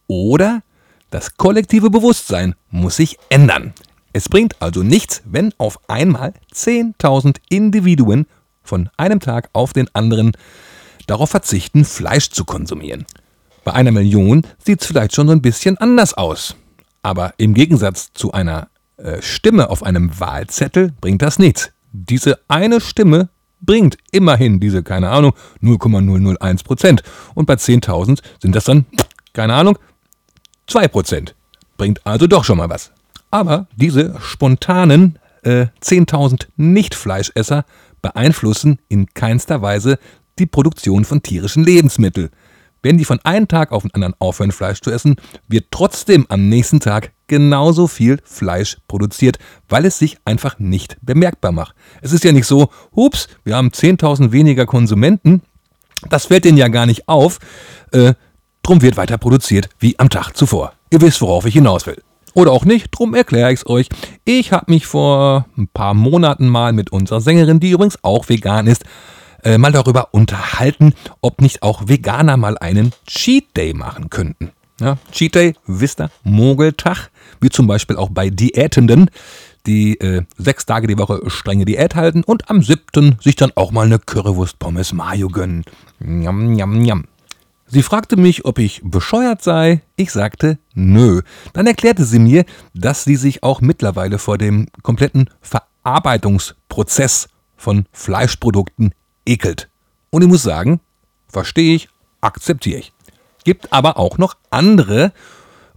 [0.08, 0.62] oder
[1.10, 3.74] das kollektive Bewusstsein muss sich ändern.
[4.14, 8.28] Es bringt also nichts, wenn auf einmal 10.000 Individuen
[8.64, 10.32] von einem Tag auf den anderen
[11.06, 13.06] darauf verzichten, Fleisch zu konsumieren.
[13.64, 16.56] Bei einer Million sieht es vielleicht schon so ein bisschen anders aus.
[17.02, 21.72] Aber im Gegensatz zu einer äh, Stimme auf einem Wahlzettel bringt das nichts.
[21.92, 23.30] Diese eine Stimme
[23.62, 27.04] bringt immerhin diese, keine Ahnung, 0,001 Prozent.
[27.34, 28.86] Und bei 10.000 sind das dann,
[29.34, 29.78] keine Ahnung,
[30.68, 31.36] 2 Prozent.
[31.78, 32.92] Bringt also doch schon mal was.
[33.32, 37.66] Aber diese spontanen äh, 10.000 Nicht-Fleischesser
[38.02, 39.98] beeinflussen in keinster Weise
[40.40, 42.30] die Produktion von tierischen Lebensmitteln.
[42.82, 45.16] Wenn die von einem Tag auf den anderen aufhören, Fleisch zu essen,
[45.48, 51.52] wird trotzdem am nächsten Tag genauso viel Fleisch produziert, weil es sich einfach nicht bemerkbar
[51.52, 51.76] macht.
[52.02, 55.42] Es ist ja nicht so, hups, wir haben 10.000 weniger Konsumenten,
[56.10, 57.40] das fällt denen ja gar nicht auf,
[57.92, 58.14] äh,
[58.62, 60.74] drum wird weiter produziert wie am Tag zuvor.
[60.92, 62.02] Ihr wisst, worauf ich hinaus will.
[62.36, 63.88] Oder auch nicht, drum erkläre ich es euch.
[64.26, 68.68] Ich habe mich vor ein paar Monaten mal mit unserer Sängerin, die übrigens auch vegan
[68.68, 68.84] ist,
[69.46, 74.52] äh, mal darüber unterhalten, ob nicht auch Veganer mal einen Cheat Day machen könnten.
[74.82, 79.10] Ja, Cheat Day, wisst ihr, Mogeltag, wie zum Beispiel auch bei Diätenden,
[79.66, 83.72] die äh, sechs Tage die Woche strenge Diät halten und am siebten sich dann auch
[83.72, 85.64] mal eine Currywurst Pommes Mayo gönnen.
[86.00, 87.06] Njam, njam, njam.
[87.68, 89.82] Sie fragte mich, ob ich bescheuert sei.
[89.96, 91.22] Ich sagte, nö.
[91.54, 97.28] Dann erklärte sie mir, dass sie sich auch mittlerweile vor dem kompletten Verarbeitungsprozess
[97.58, 98.94] von Fleischprodukten
[99.26, 99.70] ekelt.
[100.10, 100.80] Und ich muss sagen,
[101.28, 101.90] verstehe ich,
[102.22, 102.94] akzeptiere ich.
[103.44, 105.12] Gibt aber auch noch andere,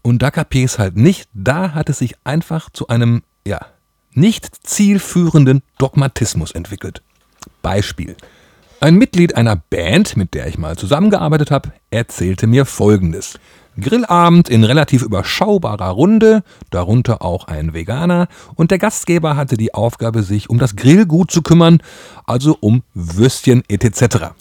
[0.02, 3.61] und da kapiere ich es halt nicht, da hat es sich einfach zu einem, ja,
[4.12, 7.02] nicht zielführenden Dogmatismus entwickelt.
[7.62, 8.16] Beispiel.
[8.80, 13.38] Ein Mitglied einer Band, mit der ich mal zusammengearbeitet habe, erzählte mir Folgendes.
[13.81, 20.23] Grillabend in relativ überschaubarer Runde, darunter auch ein Veganer, und der Gastgeber hatte die Aufgabe,
[20.23, 21.81] sich um das Grillgut zu kümmern,
[22.27, 24.33] also um Würstchen etc.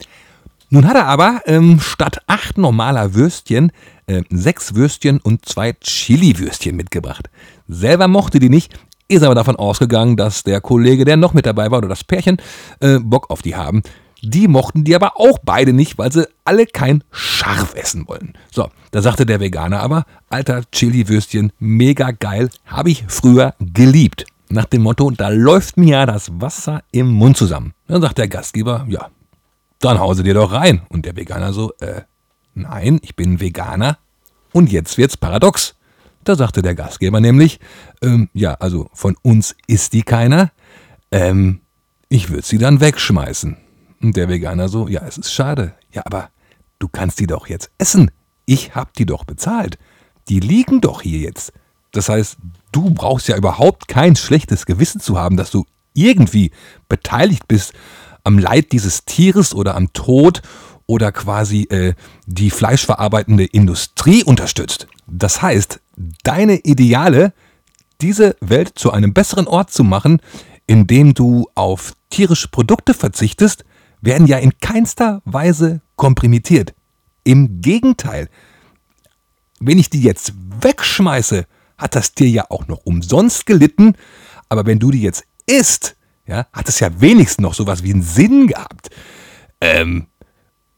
[0.70, 3.72] Nun hat er aber ähm, statt acht normaler Würstchen
[4.08, 7.30] äh, sechs Würstchen und zwei Chili-Würstchen mitgebracht.
[7.68, 11.72] Selber mochte die nicht, ist aber davon ausgegangen, dass der Kollege, der noch mit dabei
[11.72, 12.38] war, oder das Pärchen,
[12.80, 13.84] äh, Bock auf die haben.
[14.30, 18.34] Die mochten die aber auch beide nicht, weil sie alle kein Scharf essen wollen.
[18.52, 24.26] So, da sagte der Veganer aber, alter Chili-Würstchen, mega geil, habe ich früher geliebt.
[24.50, 27.74] Nach dem Motto, da läuft mir ja das Wasser im Mund zusammen.
[27.88, 29.08] Dann sagt der Gastgeber, ja,
[29.80, 30.82] dann hause dir doch rein.
[30.90, 32.02] Und der Veganer so, äh,
[32.54, 33.98] nein, ich bin Veganer.
[34.52, 35.76] Und jetzt wird's paradox.
[36.26, 37.62] Da sagte der Gastgeber nämlich,
[38.02, 40.52] ähm, ja, also von uns isst die keiner.
[41.12, 41.62] Ähm,
[42.10, 43.56] ich würde sie dann wegschmeißen.
[44.02, 45.74] Und der Veganer so, ja, es ist schade.
[45.92, 46.30] Ja, aber
[46.80, 48.12] du kannst die doch jetzt essen.
[48.46, 49.78] Ich hab die doch bezahlt.
[50.30, 51.54] Die liegen doch hier jetzt.
[51.92, 52.38] Das heißt,
[52.72, 56.52] du brauchst ja überhaupt kein schlechtes Gewissen zu haben, dass du irgendwie
[56.90, 57.74] beteiligt bist
[58.24, 60.42] am Leid dieses Tieres oder am Tod
[60.86, 61.94] oder quasi äh,
[62.26, 64.88] die fleischverarbeitende Industrie unterstützt.
[65.08, 65.80] Das heißt,
[66.24, 67.34] deine Ideale,
[68.02, 70.22] diese Welt zu einem besseren Ort zu machen,
[70.68, 73.66] indem du auf tierische Produkte verzichtest,
[74.02, 76.74] werden ja in keinster Weise komprimiert.
[77.24, 78.30] Im Gegenteil,
[79.60, 81.46] wenn ich die jetzt wegschmeiße,
[81.78, 83.96] hat das Tier ja auch noch umsonst gelitten,
[84.50, 88.02] aber wenn du die jetzt isst, ja, hat es ja wenigstens noch sowas wie einen
[88.02, 88.90] Sinn gehabt.
[89.62, 90.08] Ähm,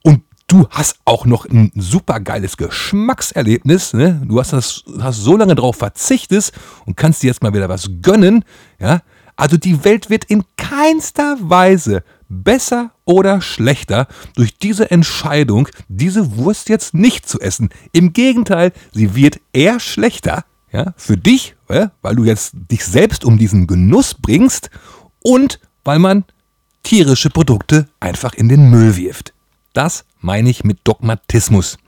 [0.02, 3.92] und du hast auch noch ein super geiles Geschmackserlebnis.
[3.94, 4.22] Ne?
[4.24, 6.52] Du hast, das, hast so lange darauf verzichtet
[6.86, 8.44] und kannst dir jetzt mal wieder was gönnen.
[8.78, 9.02] Ja?
[9.36, 16.70] Also die Welt wird in keinster Weise besser oder schlechter durch diese Entscheidung, diese Wurst
[16.70, 17.68] jetzt nicht zu essen.
[17.92, 23.36] Im Gegenteil, sie wird eher schlechter ja, für dich, weil du jetzt dich selbst um
[23.36, 24.70] diesen Genuss bringst
[25.22, 26.24] und weil man
[26.82, 29.34] tierische Produkte einfach in den Müll wirft.
[29.72, 31.78] Das meine ich mit Dogmatismus.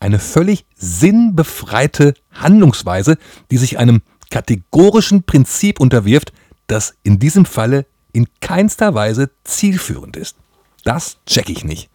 [0.00, 3.18] Eine völlig sinnbefreite Handlungsweise,
[3.50, 6.32] die sich einem kategorischen Prinzip unterwirft,
[6.66, 10.36] das in diesem Falle in keinster Weise zielführend ist.
[10.84, 11.90] Das check ich nicht.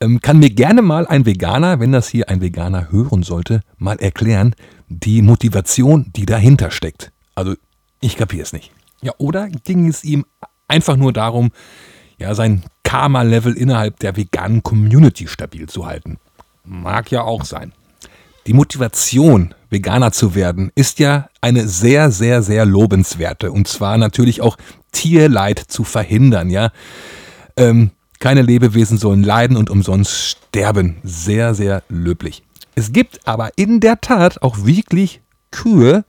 [0.00, 3.98] Ähm, kann mir gerne mal ein Veganer, wenn das hier ein Veganer hören sollte, mal
[3.98, 4.54] erklären,
[4.88, 7.12] die Motivation, die dahinter steckt.
[7.34, 7.54] Also
[8.00, 8.72] ich kapiere es nicht.
[9.02, 10.26] Ja, oder ging es ihm
[10.68, 11.50] einfach nur darum,
[12.18, 16.18] ja, sein Karma-Level innerhalb der veganen Community stabil zu halten?
[16.64, 17.72] Mag ja auch sein.
[18.46, 23.50] Die Motivation, Veganer zu werden, ist ja eine sehr, sehr, sehr lobenswerte.
[23.50, 24.56] Und zwar natürlich auch
[24.96, 26.70] Tierleid zu verhindern, ja.
[27.56, 30.96] Ähm, keine Lebewesen sollen leiden und umsonst sterben.
[31.02, 32.42] Sehr, sehr löblich.
[32.74, 36.04] Es gibt aber in der Tat auch wirklich Kühe,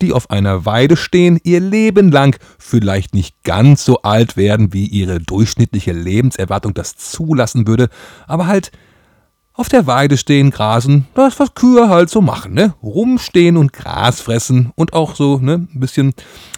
[0.00, 4.86] die auf einer Weide stehen, ihr Leben lang vielleicht nicht ganz so alt werden, wie
[4.86, 7.88] ihre durchschnittliche Lebenserwartung das zulassen würde,
[8.28, 8.70] aber halt
[9.54, 12.74] auf der Weide stehen, grasen, das was Kühe halt so machen, ne?
[12.82, 16.14] Rumstehen und Gras fressen und auch so, ne, ein bisschen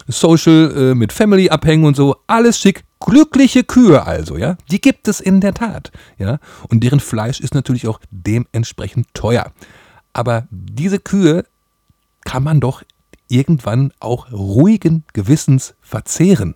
[0.07, 2.83] Social äh, mit Family abhängen und so, alles schick.
[3.01, 4.55] Glückliche Kühe also, ja?
[4.71, 6.39] Die gibt es in der Tat, ja?
[6.69, 9.51] Und deren Fleisch ist natürlich auch dementsprechend teuer.
[10.13, 11.45] Aber diese Kühe
[12.23, 12.81] kann man doch
[13.27, 16.55] irgendwann auch ruhigen Gewissens verzehren.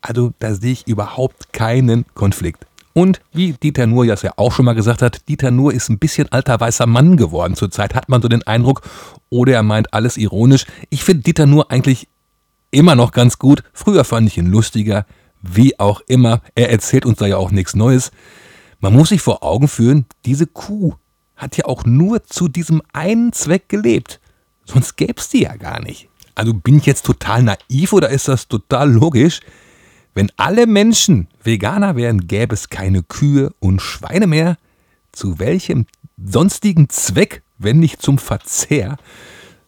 [0.00, 2.67] Also da sehe ich überhaupt keinen Konflikt.
[2.98, 6.32] Und wie Dieter Nuhr ja auch schon mal gesagt hat, Dieter Nuhr ist ein bisschen
[6.32, 7.54] alter weißer Mann geworden.
[7.54, 8.82] Zurzeit hat man so den Eindruck,
[9.30, 10.66] oder er meint alles ironisch.
[10.90, 12.08] Ich finde Dieter Nuhr eigentlich
[12.72, 13.62] immer noch ganz gut.
[13.72, 15.06] Früher fand ich ihn lustiger.
[15.40, 18.10] Wie auch immer, er erzählt uns da ja auch nichts Neues.
[18.80, 20.94] Man muss sich vor Augen führen, diese Kuh
[21.36, 24.18] hat ja auch nur zu diesem einen Zweck gelebt.
[24.64, 26.08] Sonst gäbe es die ja gar nicht.
[26.34, 29.38] Also bin ich jetzt total naiv oder ist das total logisch?
[30.18, 34.56] Wenn alle Menschen Veganer wären, gäbe es keine Kühe und Schweine mehr.
[35.12, 35.86] Zu welchem
[36.20, 38.96] sonstigen Zweck, wenn nicht zum Verzehr,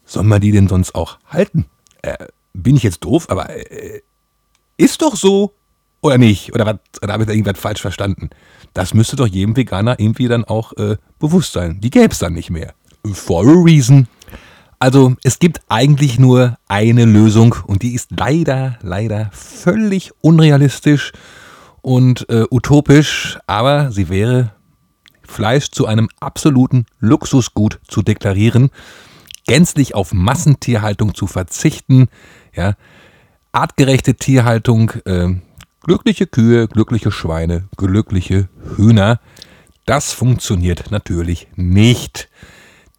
[0.03, 1.67] soll man die denn sonst auch halten?
[2.01, 4.01] Äh, bin ich jetzt doof, aber äh,
[4.75, 5.53] ist doch so.
[6.01, 6.53] Oder nicht?
[6.53, 8.29] Oder, oder habe ich da irgendwas falsch verstanden?
[8.73, 11.79] Das müsste doch jedem Veganer irgendwie dann auch äh, bewusst sein.
[11.79, 12.73] Die gäbe es dann nicht mehr.
[13.13, 14.05] For a reason.
[14.81, 21.11] Also es gibt eigentlich nur eine Lösung und die ist leider, leider völlig unrealistisch
[21.83, 24.55] und äh, utopisch, aber sie wäre
[25.21, 28.71] Fleisch zu einem absoluten Luxusgut zu deklarieren,
[29.45, 32.07] gänzlich auf Massentierhaltung zu verzichten,
[32.55, 32.73] ja,
[33.51, 35.27] artgerechte Tierhaltung, äh,
[35.83, 39.19] glückliche Kühe, glückliche Schweine, glückliche Hühner.
[39.85, 42.29] Das funktioniert natürlich nicht.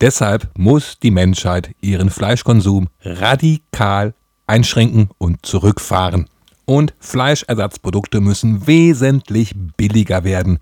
[0.02, 4.14] Deshalb muss die Menschheit ihren Fleischkonsum radikal
[4.48, 6.26] einschränken und zurückfahren.
[6.64, 10.58] Und Fleischersatzprodukte müssen wesentlich billiger werden.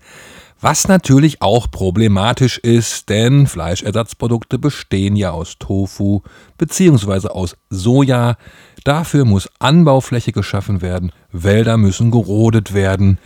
[0.59, 6.21] Was natürlich auch problematisch ist, denn Fleischersatzprodukte bestehen ja aus Tofu
[6.59, 7.29] bzw.
[7.29, 8.37] aus Soja.
[8.83, 13.17] Dafür muss Anbaufläche geschaffen werden, Wälder müssen gerodet werden.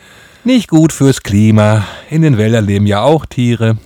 [0.45, 1.84] Nicht gut fürs Klima.
[2.10, 3.78] In den Wäldern leben ja auch Tiere.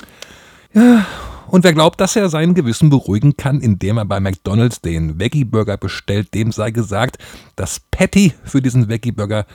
[0.76, 1.08] Ja,
[1.50, 5.46] und wer glaubt, dass er sein Gewissen beruhigen kann, indem er bei McDonald's den Veggie
[5.46, 7.18] Burger bestellt, dem sei gesagt,
[7.56, 9.46] das Patty für diesen Veggie Burger,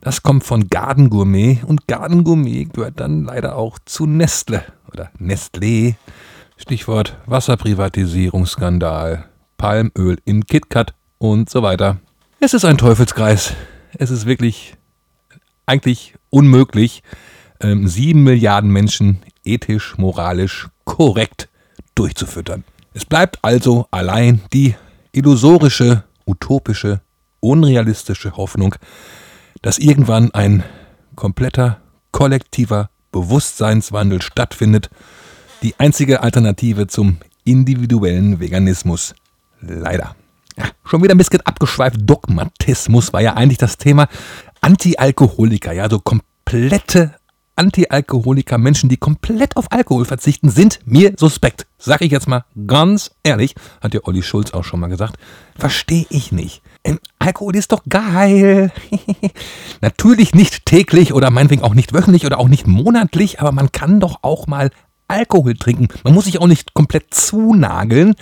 [0.00, 5.10] das kommt von Garden Gourmet und Garden Gourmet gehört dann leider auch zu Nestle oder
[5.18, 5.94] Nestlé.
[6.56, 9.24] Stichwort Wasserprivatisierungsskandal,
[9.56, 11.98] Palmöl in KitKat und so weiter.
[12.40, 13.54] Es ist ein Teufelskreis.
[13.96, 14.76] Es ist wirklich
[15.66, 17.02] eigentlich unmöglich,
[17.60, 21.48] ähm, sieben Milliarden Menschen ethisch, moralisch korrekt
[21.94, 22.64] durchzufüttern.
[22.92, 24.74] Es bleibt also allein die
[25.12, 27.00] illusorische, utopische,
[27.40, 28.74] unrealistische Hoffnung,
[29.62, 30.62] dass irgendwann ein
[31.16, 31.80] kompletter,
[32.12, 34.90] kollektiver Bewusstseinswandel stattfindet,
[35.62, 39.14] die einzige Alternative zum individuellen Veganismus.
[39.60, 40.14] Leider.
[40.56, 41.96] Ja, schon wieder ein bisschen abgeschweift.
[42.00, 44.08] Dogmatismus war ja eigentlich das Thema.
[44.60, 47.14] Anti-Alkoholiker, ja, so komplette
[47.56, 51.66] Anti-Alkoholiker, Menschen, die komplett auf Alkohol verzichten, sind mir suspekt.
[51.78, 55.16] Sag ich jetzt mal ganz ehrlich, hat ja Olli Schulz auch schon mal gesagt.
[55.56, 56.62] Verstehe ich nicht.
[56.82, 58.72] Ähm, Alkohol ist doch geil.
[59.80, 64.00] Natürlich nicht täglich oder meinetwegen auch nicht wöchentlich oder auch nicht monatlich, aber man kann
[64.00, 64.70] doch auch mal
[65.06, 65.88] Alkohol trinken.
[66.02, 68.14] Man muss sich auch nicht komplett zunageln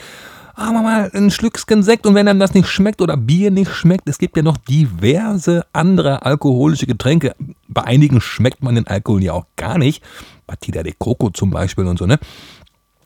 [0.54, 4.08] aber mal ein Schlückchen Sekt und wenn einem das nicht schmeckt oder Bier nicht schmeckt,
[4.08, 7.34] es gibt ja noch diverse andere alkoholische Getränke.
[7.72, 10.02] Bei einigen schmeckt man den Alkohol ja auch gar nicht.
[10.46, 12.18] Batida de Coco zum Beispiel und so, ne?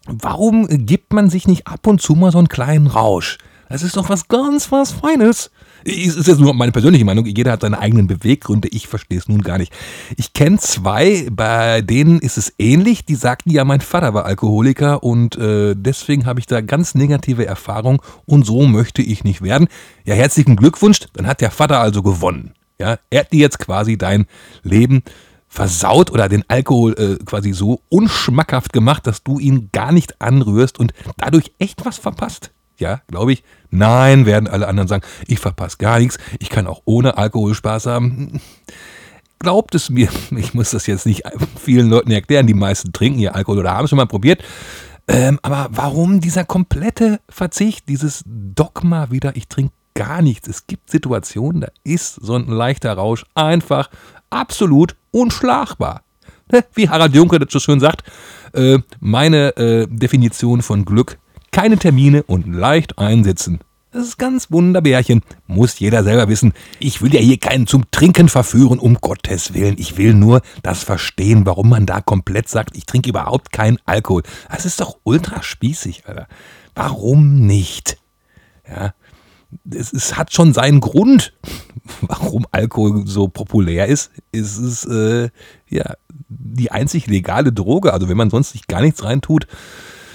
[0.07, 3.39] Warum gibt man sich nicht ab und zu mal so einen kleinen Rausch?
[3.69, 5.51] Das ist doch was ganz was Feines.
[5.85, 7.27] Es ist jetzt nur meine persönliche Meinung.
[7.27, 8.69] Jeder hat seine eigenen Beweggründe.
[8.69, 9.73] Ich verstehe es nun gar nicht.
[10.17, 13.05] Ich kenne zwei, bei denen ist es ähnlich.
[13.05, 17.47] Die sagten ja, mein Vater war Alkoholiker und äh, deswegen habe ich da ganz negative
[17.47, 19.69] Erfahrungen und so möchte ich nicht werden.
[20.05, 21.01] Ja, herzlichen Glückwunsch.
[21.13, 22.53] Dann hat der Vater also gewonnen.
[22.79, 24.27] Ja, er hat dir jetzt quasi dein
[24.63, 25.03] Leben
[25.49, 30.79] versaut oder den Alkohol äh, quasi so unschmackhaft gemacht, dass du ihn gar nicht anrührst
[30.79, 32.51] und dadurch echt was verpasst.
[32.79, 33.43] Ja, glaube ich.
[33.71, 37.87] Nein, werden alle anderen sagen, ich verpasse gar nichts, ich kann auch ohne Alkohol Spaß
[37.87, 38.41] haben.
[39.39, 41.23] Glaubt es mir, ich muss das jetzt nicht
[41.63, 44.43] vielen Leuten erklären, die meisten trinken ihr Alkohol oder haben es schon mal probiert.
[45.09, 50.47] Ähm, aber warum dieser komplette Verzicht, dieses Dogma wieder, ich trinke gar nichts.
[50.47, 53.91] Es gibt Situationen, da ist so ein leichter Rausch einfach
[54.31, 56.03] absolut unschlagbar.
[56.53, 58.05] Ne, wie Harald Juncker das so schön sagt,
[58.53, 61.19] äh, meine äh, Definition von Glück
[61.51, 63.59] keine Termine und leicht einsitzen.
[63.91, 65.23] Das ist ganz wunderbärchen.
[65.47, 66.53] Muss jeder selber wissen.
[66.79, 69.77] Ich will ja hier keinen zum Trinken verführen, um Gottes Willen.
[69.79, 74.23] Ich will nur das verstehen, warum man da komplett sagt, ich trinke überhaupt keinen Alkohol.
[74.51, 76.29] Das ist doch ultra spießig, Alter.
[76.75, 77.97] Warum nicht?
[78.69, 78.93] Ja.
[79.71, 81.33] Es, es hat schon seinen Grund,
[82.01, 84.11] warum Alkohol so populär ist.
[84.33, 85.31] Es ist äh,
[85.69, 85.95] ja
[86.29, 87.93] die einzig legale Droge.
[87.93, 89.47] Also wenn man sonst nicht gar nichts reintut,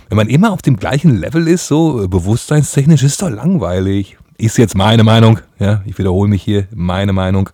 [0.09, 4.17] wenn man immer auf dem gleichen Level ist, so äh, bewusstseinstechnisch, ist doch langweilig.
[4.37, 7.49] Ist jetzt meine Meinung, ja, ich wiederhole mich hier, meine Meinung.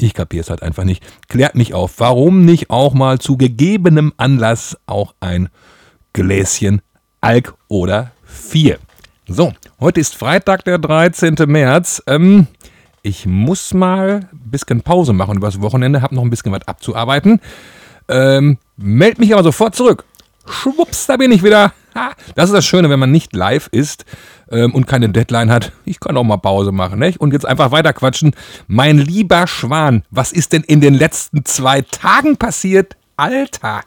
[0.00, 1.02] Ich kapiere es halt einfach nicht.
[1.28, 5.48] Klärt mich auf, warum nicht auch mal zu gegebenem Anlass auch ein
[6.12, 6.82] Gläschen
[7.20, 8.78] Alk oder 4.
[9.30, 11.34] So, heute ist Freitag, der 13.
[11.48, 12.02] März.
[12.06, 12.46] Ähm,
[13.02, 17.38] ich muss mal ein bisschen Pause machen übers Wochenende, habe noch ein bisschen was abzuarbeiten.
[18.08, 20.04] Ähm, meld mich aber sofort zurück.
[20.46, 21.74] Schwupps, da bin ich wieder.
[21.94, 24.06] Ha, das ist das Schöne, wenn man nicht live ist
[24.50, 25.72] ähm, und keine Deadline hat.
[25.84, 27.20] Ich kann auch mal Pause machen, nicht?
[27.20, 28.34] Und jetzt einfach weiter quatschen.
[28.66, 32.96] Mein lieber Schwan, was ist denn in den letzten zwei Tagen passiert?
[33.18, 33.82] Alter!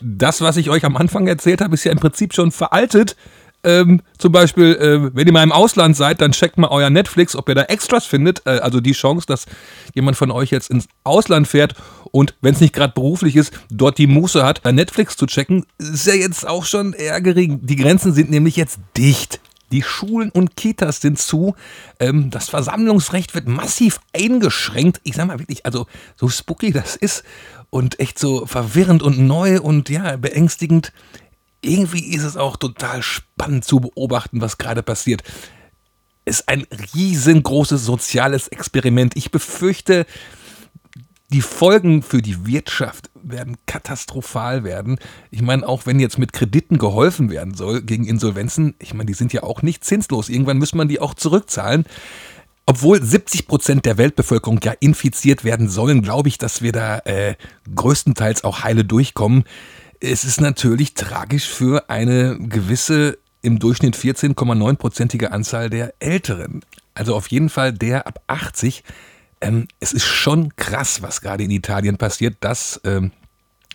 [0.00, 3.16] Das, was ich euch am Anfang erzählt habe, ist ja im Prinzip schon veraltet.
[3.64, 7.34] Ähm, zum Beispiel, äh, wenn ihr mal im Ausland seid, dann checkt mal euer Netflix,
[7.34, 8.42] ob ihr da Extras findet.
[8.46, 9.46] Äh, also die Chance, dass
[9.94, 11.74] jemand von euch jetzt ins Ausland fährt
[12.14, 16.06] und wenn es nicht gerade beruflich ist, dort die Muße hat, Netflix zu checken, ist
[16.06, 17.60] ja jetzt auch schon eher gering.
[17.62, 19.40] Die Grenzen sind nämlich jetzt dicht.
[19.72, 21.56] Die Schulen und Kitas sind zu.
[21.98, 25.00] Ähm, das Versammlungsrecht wird massiv eingeschränkt.
[25.02, 27.24] Ich sag mal wirklich, also so spooky das ist
[27.70, 30.92] und echt so verwirrend und neu und ja, beängstigend
[31.64, 35.22] irgendwie ist es auch total spannend zu beobachten, was gerade passiert.
[36.24, 39.16] Es ist ein riesengroßes soziales Experiment.
[39.16, 40.06] Ich befürchte,
[41.30, 44.98] die Folgen für die Wirtschaft werden katastrophal werden.
[45.30, 49.14] Ich meine, auch wenn jetzt mit Krediten geholfen werden soll gegen Insolvenzen, ich meine, die
[49.14, 50.28] sind ja auch nicht zinslos.
[50.28, 51.86] Irgendwann muss man die auch zurückzahlen.
[52.66, 57.34] Obwohl 70 Prozent der Weltbevölkerung ja infiziert werden sollen, glaube ich, dass wir da äh,
[57.74, 59.44] größtenteils auch heile durchkommen
[60.04, 66.62] es ist natürlich tragisch für eine gewisse im Durchschnitt 14,9-prozentige Anzahl der Älteren.
[66.94, 68.84] Also auf jeden Fall der ab 80.
[69.40, 73.12] Ähm, es ist schon krass, was gerade in Italien passiert, dass ähm,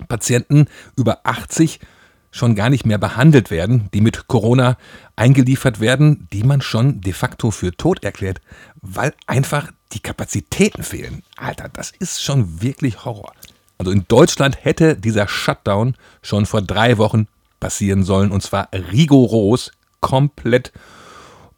[0.08, 1.80] Patienten über 80
[2.32, 4.78] schon gar nicht mehr behandelt werden, die mit Corona
[5.16, 8.40] eingeliefert werden, die man schon de facto für tot erklärt,
[8.82, 11.24] weil einfach die Kapazitäten fehlen.
[11.36, 13.34] Alter, das ist schon wirklich Horror.
[13.80, 17.28] Also in Deutschland hätte dieser Shutdown schon vor drei Wochen
[17.62, 19.72] passieren sollen und zwar rigoros,
[20.02, 20.74] komplett.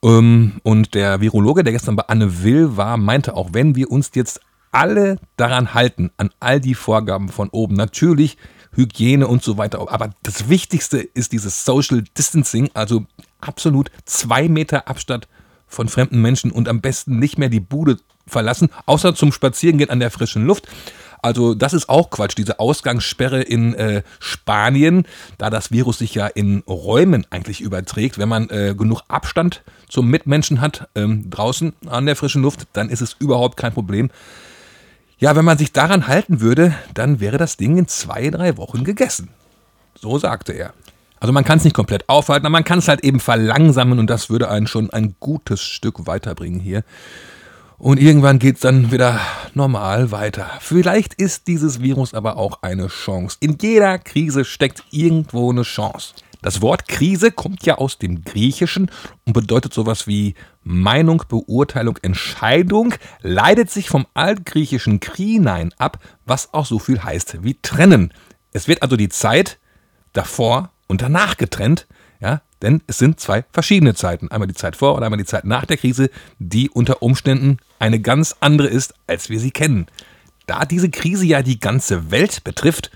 [0.03, 4.11] Ähm, und der Virologe, der gestern bei Anne Will war, meinte auch, wenn wir uns
[4.13, 4.39] jetzt
[4.71, 8.37] alle daran halten, an all die Vorgaben von oben, natürlich
[8.73, 9.79] Hygiene und so weiter.
[9.91, 13.03] Aber das Wichtigste ist dieses Social Distancing, also
[13.41, 15.27] absolut zwei Meter Abstand
[15.65, 17.97] von fremden Menschen und am besten nicht mehr die Bude
[18.27, 20.67] verlassen, außer zum Spazierengehen an der frischen Luft.
[21.21, 25.05] Also das ist auch Quatsch, diese Ausgangssperre in äh, Spanien,
[25.37, 28.17] da das Virus sich ja in Räumen eigentlich überträgt.
[28.17, 32.89] Wenn man äh, genug Abstand zum Mitmenschen hat, ähm, draußen an der frischen Luft, dann
[32.89, 34.09] ist es überhaupt kein Problem.
[35.19, 38.83] Ja, wenn man sich daran halten würde, dann wäre das Ding in zwei, drei Wochen
[38.83, 39.29] gegessen.
[39.93, 40.73] So sagte er.
[41.19, 44.09] Also man kann es nicht komplett aufhalten, aber man kann es halt eben verlangsamen und
[44.09, 46.83] das würde einen schon ein gutes Stück weiterbringen hier.
[47.81, 49.19] Und irgendwann geht es dann wieder
[49.55, 50.51] normal weiter.
[50.59, 53.37] Vielleicht ist dieses Virus aber auch eine Chance.
[53.39, 56.13] In jeder Krise steckt irgendwo eine Chance.
[56.43, 58.91] Das Wort Krise kommt ja aus dem Griechischen
[59.25, 66.67] und bedeutet sowas wie Meinung, Beurteilung, Entscheidung, leitet sich vom altgriechischen Krinein ab, was auch
[66.67, 68.13] so viel heißt wie trennen.
[68.53, 69.57] Es wird also die Zeit
[70.13, 71.87] davor und danach getrennt,
[72.19, 74.29] ja, denn es sind zwei verschiedene Zeiten.
[74.29, 77.99] Einmal die Zeit vor und einmal die Zeit nach der Krise, die unter Umständen eine
[77.99, 79.87] ganz andere ist, als wir sie kennen.
[80.45, 82.91] Da diese Krise ja die ganze Welt betrifft,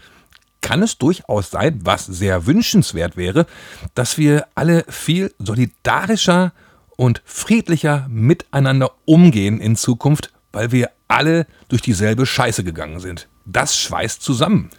[0.62, 3.48] kann es durchaus sein, was sehr wünschenswert wäre,
[3.96, 6.54] dass wir alle viel solidarischer
[6.98, 13.28] und friedlicher miteinander umgehen in Zukunft, weil wir alle durch dieselbe Scheiße gegangen sind.
[13.46, 14.70] Das schweißt zusammen.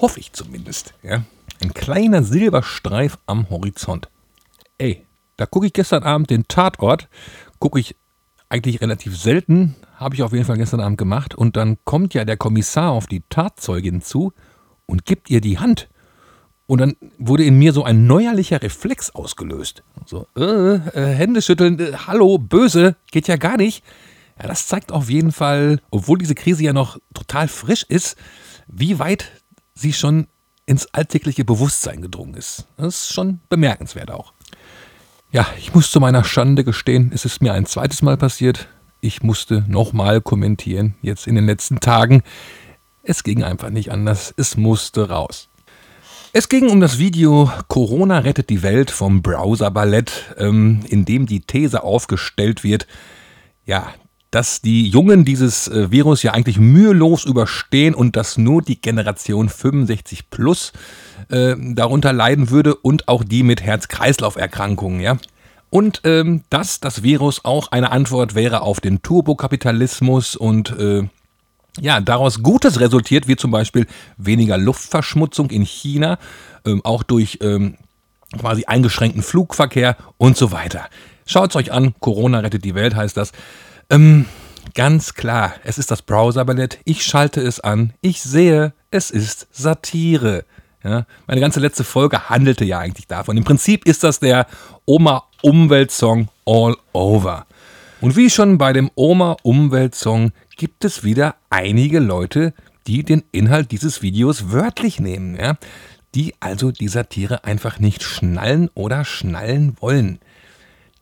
[0.00, 0.94] Hoffe ich zumindest.
[1.02, 1.22] Ja?
[1.60, 4.08] Ein kleiner Silberstreif am Horizont.
[4.78, 5.06] Ey,
[5.36, 7.08] da gucke ich gestern Abend den Tatort,
[7.58, 7.96] gucke ich
[8.52, 11.34] eigentlich relativ selten, habe ich auf jeden Fall gestern Abend gemacht.
[11.34, 14.32] Und dann kommt ja der Kommissar auf die Tatzeugin zu
[14.84, 15.88] und gibt ihr die Hand.
[16.66, 19.82] Und dann wurde in mir so ein neuerlicher Reflex ausgelöst.
[20.06, 23.84] So, äh, äh, Hände schütteln, äh, hallo, böse, geht ja gar nicht.
[24.40, 28.16] Ja, das zeigt auf jeden Fall, obwohl diese Krise ja noch total frisch ist,
[28.68, 29.32] wie weit
[29.74, 30.26] sie schon
[30.66, 32.66] ins alltägliche Bewusstsein gedrungen ist.
[32.76, 34.32] Das ist schon bemerkenswert auch.
[35.34, 38.68] Ja, ich muss zu meiner Schande gestehen, es ist mir ein zweites Mal passiert.
[39.00, 42.22] Ich musste nochmal kommentieren, jetzt in den letzten Tagen.
[43.02, 44.34] Es ging einfach nicht anders.
[44.36, 45.48] Es musste raus.
[46.34, 51.24] Es ging um das Video Corona rettet die Welt vom Browser Ballett, ähm, in dem
[51.24, 52.86] die These aufgestellt wird,
[53.64, 53.86] ja,
[54.32, 59.50] dass die Jungen dieses äh, Virus ja eigentlich mühelos überstehen und dass nur die Generation
[59.50, 60.72] 65 plus
[61.28, 65.18] äh, darunter leiden würde und auch die mit Herz-Kreislauf-Erkrankungen, ja.
[65.68, 71.08] Und ähm, dass das Virus auch eine Antwort wäre auf den Turbokapitalismus und äh,
[71.80, 76.18] ja, daraus Gutes resultiert, wie zum Beispiel weniger Luftverschmutzung in China,
[76.66, 77.76] ähm, auch durch ähm,
[78.38, 80.88] quasi eingeschränkten Flugverkehr und so weiter.
[81.26, 83.32] Schaut's euch an, Corona rettet die Welt heißt das.
[83.92, 84.24] Ähm,
[84.74, 86.78] ganz klar, es ist das Browser-Ballett.
[86.86, 87.92] Ich schalte es an.
[88.00, 90.46] Ich sehe, es ist Satire.
[90.82, 93.36] Ja, meine ganze letzte Folge handelte ja eigentlich davon.
[93.36, 94.46] Im Prinzip ist das der
[94.86, 97.46] Oma-Umwelt-Song All Over.
[98.00, 102.54] Und wie schon bei dem Oma-Umwelt-Song gibt es wieder einige Leute,
[102.86, 105.58] die den Inhalt dieses Videos wörtlich nehmen, ja?
[106.14, 110.18] die also die Satire einfach nicht schnallen oder schnallen wollen.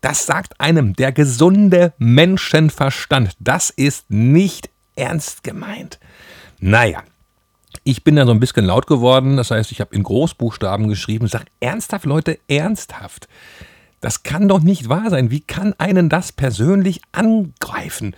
[0.00, 3.36] Das sagt einem der gesunde Menschenverstand.
[3.38, 5.98] Das ist nicht ernst gemeint.
[6.58, 7.02] Naja,
[7.84, 9.36] ich bin da so ein bisschen laut geworden.
[9.36, 13.28] Das heißt, ich habe in Großbuchstaben geschrieben, sage ernsthaft, Leute, ernsthaft.
[14.00, 15.30] Das kann doch nicht wahr sein.
[15.30, 18.16] Wie kann einen das persönlich angreifen?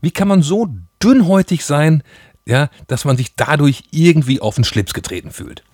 [0.00, 0.68] Wie kann man so
[1.02, 2.02] dünnhäutig sein,
[2.46, 5.64] ja, dass man sich dadurch irgendwie auf den Schlips getreten fühlt?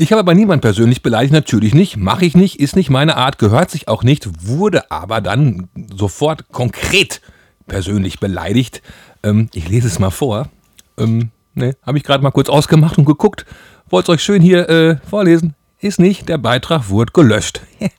[0.00, 3.36] Ich habe aber niemand persönlich beleidigt, natürlich nicht, mache ich nicht, ist nicht meine Art,
[3.36, 7.20] gehört sich auch nicht, wurde aber dann sofort konkret
[7.66, 8.80] persönlich beleidigt.
[9.24, 10.50] Ähm, ich lese es mal vor.
[10.98, 13.44] Ähm, ne, habe ich gerade mal kurz ausgemacht und geguckt.
[13.90, 15.56] Wollt euch schön hier äh, vorlesen?
[15.80, 17.62] Ist nicht, der Beitrag wurde gelöscht.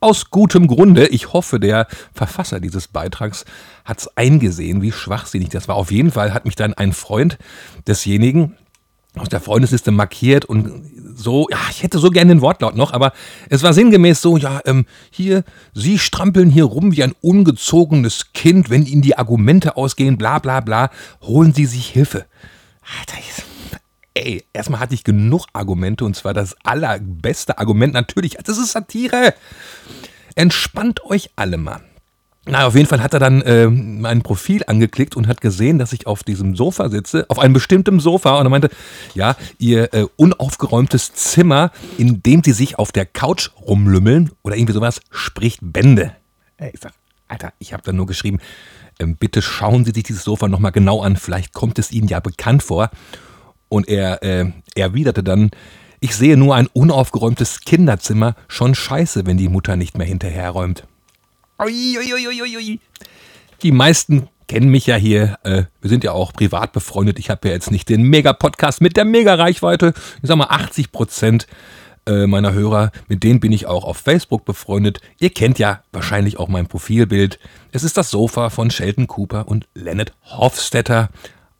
[0.00, 1.06] Aus gutem Grunde.
[1.06, 3.46] Ich hoffe, der Verfasser dieses Beitrags
[3.86, 5.76] hat es eingesehen, wie schwachsinnig das war.
[5.76, 7.38] Auf jeden Fall hat mich dann ein Freund
[7.86, 8.56] desjenigen
[9.16, 10.70] aus der Freundesliste markiert und
[11.14, 13.12] so, ja, ich hätte so gerne den Wortlaut noch, aber
[13.48, 18.68] es war sinngemäß so, ja, ähm, hier, Sie strampeln hier rum wie ein ungezogenes Kind,
[18.68, 20.90] wenn Ihnen die Argumente ausgehen, bla bla bla,
[21.22, 22.26] holen Sie sich Hilfe.
[23.00, 23.16] Alter,
[24.16, 29.34] ey, erstmal hatte ich genug Argumente und zwar das allerbeste Argument natürlich, das ist Satire.
[30.34, 31.80] Entspannt euch alle mal.
[32.48, 35.92] Na, auf jeden Fall hat er dann äh, mein Profil angeklickt und hat gesehen, dass
[35.92, 38.38] ich auf diesem Sofa sitze, auf einem bestimmten Sofa.
[38.38, 38.70] Und er meinte,
[39.14, 44.74] ja, ihr äh, unaufgeräumtes Zimmer, in dem sie sich auf der Couch rumlümmeln oder irgendwie
[44.74, 46.12] sowas, spricht Bände.
[46.72, 46.92] Ich sag,
[47.26, 48.38] Alter, ich habe dann nur geschrieben,
[48.98, 52.20] äh, bitte schauen Sie sich dieses Sofa nochmal genau an, vielleicht kommt es Ihnen ja
[52.20, 52.90] bekannt vor.
[53.68, 55.50] Und er äh, erwiderte dann,
[55.98, 60.86] ich sehe nur ein unaufgeräumtes Kinderzimmer, schon scheiße, wenn die Mutter nicht mehr hinterherräumt.
[61.58, 62.80] Uiuiuiui.
[63.62, 65.38] Die meisten kennen mich ja hier.
[65.42, 67.18] Äh, wir sind ja auch privat befreundet.
[67.18, 69.94] Ich habe ja jetzt nicht den Mega-Podcast mit der Mega-Reichweite.
[70.22, 71.46] Ich sag mal 80 Prozent
[72.06, 75.00] äh, meiner Hörer, mit denen bin ich auch auf Facebook befreundet.
[75.18, 77.38] Ihr kennt ja wahrscheinlich auch mein Profilbild.
[77.72, 81.08] Es ist das Sofa von Sheldon Cooper und Leonard Hofstetter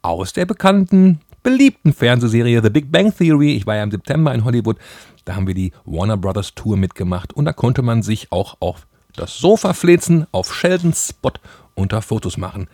[0.02, 3.54] aus der bekannten, beliebten Fernsehserie The Big Bang Theory.
[3.54, 4.78] Ich war ja im September in Hollywood.
[5.24, 8.85] Da haben wir die Warner Brothers Tour mitgemacht und da konnte man sich auch auf
[9.16, 11.32] das Sofa flezen, auf Sheldons Spot
[11.74, 12.68] unter Fotos machen.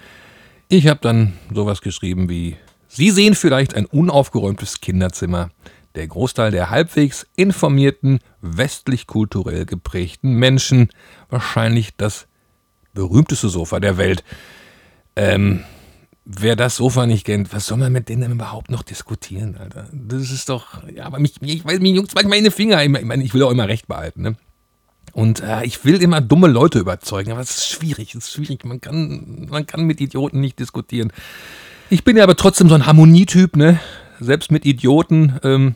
[0.69, 2.57] Ich habe dann sowas geschrieben wie,
[2.89, 5.51] Sie sehen vielleicht ein unaufgeräumtes Kinderzimmer.
[5.95, 10.89] Der Großteil der halbwegs informierten, westlich kulturell geprägten Menschen,
[11.31, 12.27] wahrscheinlich das
[12.95, 14.25] berühmteste Sofa der Welt.
[15.17, 15.65] Ähm,
[16.25, 19.89] wer das Sofa nicht kennt, was soll man mit denen überhaupt noch diskutieren, Alter?
[19.93, 22.83] Das ist doch, ja, aber mich, ich weiß, mich juckt manchmal in den Finger.
[22.83, 24.37] Ich meine, ich will auch immer Recht behalten, ne?
[25.13, 28.65] Und äh, ich will immer dumme Leute überzeugen, aber es ist schwierig, es ist schwierig.
[28.65, 31.13] Man kann, man kann mit Idioten nicht diskutieren.
[31.91, 33.79] Ich bin ja aber trotzdem so ein Harmonietyp, ne?
[34.21, 35.75] Selbst mit Idioten ähm,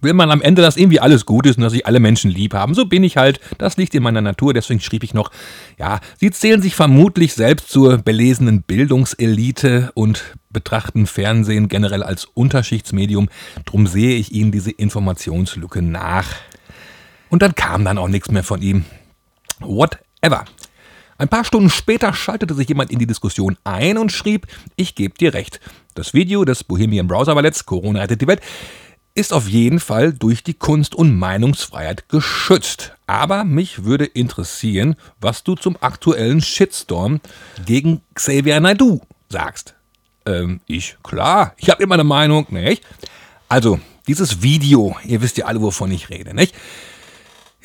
[0.00, 2.54] will man am Ende, dass irgendwie alles gut ist und dass sich alle Menschen lieb
[2.54, 2.74] haben.
[2.74, 3.40] So bin ich halt.
[3.58, 4.54] Das liegt in meiner Natur.
[4.54, 5.30] Deswegen schrieb ich noch,
[5.78, 13.28] ja, sie zählen sich vermutlich selbst zur belesenen Bildungselite und betrachten Fernsehen generell als Unterschichtsmedium.
[13.64, 16.26] Drum sehe ich ihnen diese Informationslücke nach.
[17.30, 18.84] Und dann kam dann auch nichts mehr von ihm.
[19.60, 20.44] Whatever.
[21.18, 25.18] Ein paar Stunden später schaltete sich jemand in die Diskussion ein und schrieb, ich gebe
[25.18, 25.60] dir recht.
[25.94, 28.40] Das Video des Bohemian Browser Balletts Corona rettet die Welt
[29.18, 32.92] ist auf jeden Fall durch die Kunst- und Meinungsfreiheit geschützt.
[33.08, 37.20] Aber mich würde interessieren, was du zum aktuellen Shitstorm
[37.66, 39.74] gegen Xavier Naidoo sagst.
[40.24, 42.84] Ähm, ich, klar, ich habe immer eine Meinung, nicht?
[43.48, 46.54] Also, dieses Video, ihr wisst ja alle, wovon ich rede, nicht?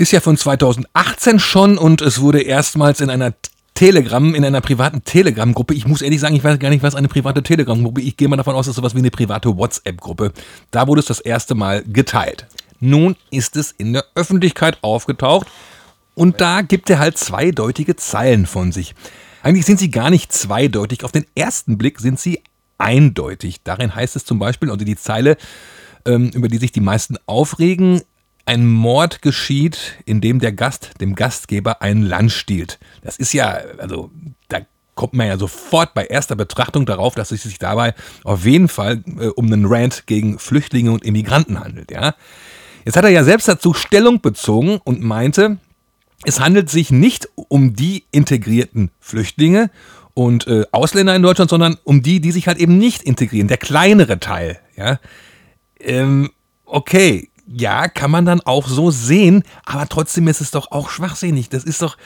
[0.04, 3.34] Ist ja von 2018 schon und es wurde erstmals in einer
[3.74, 5.76] Telegram, in einer privaten Telegram-Gruppe.
[5.76, 8.36] Ich muss ehrlich sagen, ich weiß gar nicht, was eine private Telegram-Gruppe Ich gehe mal
[8.36, 10.34] davon aus, dass sowas wie eine private WhatsApp-Gruppe.
[10.72, 12.48] Da wurde es das erste Mal geteilt.
[12.82, 15.48] Nun ist es in der Öffentlichkeit aufgetaucht
[16.16, 18.96] und da gibt er halt zweideutige Zeilen von sich.
[19.42, 21.06] Eigentlich sind sie gar nicht zweideutig.
[21.06, 22.44] Auf den ersten Blick sind sie
[22.78, 23.62] eindeutig.
[23.64, 25.38] Darin heißt es zum Beispiel, also die Zeile,
[26.06, 28.02] ähm, über die sich die meisten aufregen,
[28.46, 32.80] ein Mord geschieht, in dem der Gast dem Gastgeber ein Land stiehlt.
[33.02, 34.12] Das ist ja, also
[34.50, 34.60] da
[34.96, 39.04] kommt man ja sofort bei erster Betrachtung darauf, dass es sich dabei auf jeden Fall
[39.20, 41.92] äh, um einen Rant gegen Flüchtlinge und Immigranten handelt.
[41.92, 42.16] Ja?
[42.86, 45.58] Jetzt hat er ja selbst dazu Stellung bezogen und meinte,
[46.26, 49.72] es handelt sich nicht um die integrierten Flüchtlinge
[50.14, 53.58] und äh, Ausländer in Deutschland, sondern um die, die sich halt eben nicht integrieren, der
[53.58, 54.60] kleinere Teil.
[54.76, 55.00] Ja?
[55.80, 56.30] Ähm,
[56.66, 61.50] okay, ja, kann man dann auch so sehen, aber trotzdem ist es doch auch schwachsinnig.
[61.50, 61.98] Das ist doch,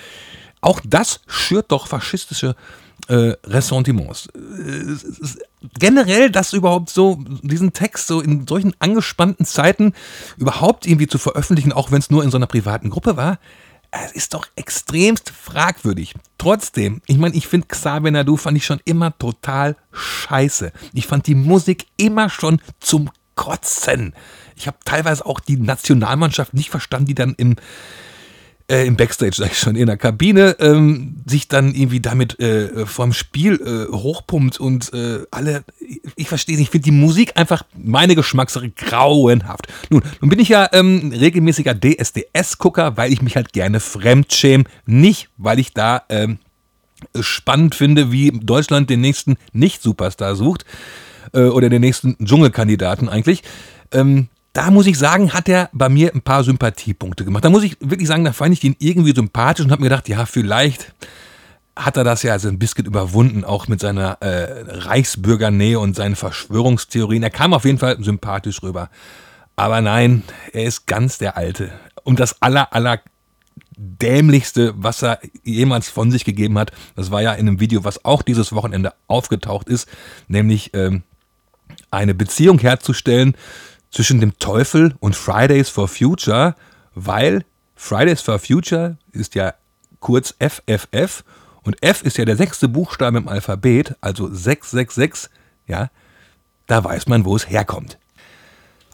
[0.61, 2.55] auch das schürt doch faschistische
[3.07, 4.27] äh, Ressentiments.
[4.27, 4.95] Äh,
[5.79, 9.93] generell das überhaupt so, diesen Text so in solchen angespannten Zeiten
[10.37, 13.39] überhaupt irgendwie zu veröffentlichen, auch wenn es nur in so einer privaten Gruppe war,
[13.91, 16.13] es ist doch extremst fragwürdig.
[16.37, 20.71] Trotzdem, ich meine, ich finde Xavier Nadu fand ich schon immer total scheiße.
[20.93, 24.13] Ich fand die Musik immer schon zum Kotzen.
[24.57, 27.55] Ich habe teilweise auch die Nationalmannschaft nicht verstanden, die dann im,
[28.69, 32.85] äh, im Backstage, sag ich schon, in der Kabine ähm, sich dann irgendwie damit äh,
[32.85, 35.63] vorm Spiel äh, hochpumpt und äh, alle,
[36.17, 39.67] ich verstehe nicht, ich finde die Musik einfach, meine Geschmackssache, grauenhaft.
[39.89, 45.29] Nun, nun bin ich ja ähm, regelmäßiger DSDS-Gucker, weil ich mich halt gerne fremdschäme, nicht
[45.37, 46.39] weil ich da ähm,
[47.21, 50.65] spannend finde, wie Deutschland den nächsten Nicht-Superstar sucht
[51.33, 53.43] äh, oder den nächsten Dschungelkandidaten eigentlich.
[53.91, 57.45] Ähm, da muss ich sagen, hat er bei mir ein paar Sympathiepunkte gemacht.
[57.45, 60.09] Da muss ich wirklich sagen, da fand ich ihn irgendwie sympathisch und habe mir gedacht,
[60.09, 60.93] ja, vielleicht
[61.75, 66.15] hat er das ja also ein bisschen überwunden, auch mit seiner äh, Reichsbürgernähe und seinen
[66.15, 67.21] Verschwörungstheorien.
[67.21, 68.89] Er kam auf jeden Fall sympathisch rüber.
[69.55, 70.23] Aber nein,
[70.53, 71.71] er ist ganz der Alte.
[72.03, 72.99] Und das aller, aller
[73.77, 78.03] dämlichste, was er jemals von sich gegeben hat, das war ja in einem Video, was
[78.05, 79.87] auch dieses Wochenende aufgetaucht ist,
[80.27, 81.03] nämlich ähm,
[81.97, 83.35] eine Beziehung herzustellen
[83.91, 86.55] zwischen dem Teufel und Fridays for Future,
[86.93, 87.43] weil
[87.75, 89.53] Fridays for Future ist ja
[89.99, 91.23] kurz FFF
[91.63, 95.29] und F ist ja der sechste Buchstabe im Alphabet, also 666,
[95.67, 95.89] ja,
[96.67, 97.97] da weiß man, wo es herkommt.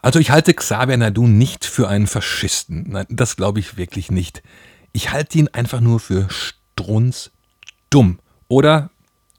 [0.01, 2.85] Also ich halte Xavier Nadu nicht für einen Faschisten.
[2.89, 4.43] Nein, das glaube ich wirklich nicht.
[4.91, 8.19] Ich halte ihn einfach nur für strunzdumm.
[8.49, 8.91] Oder,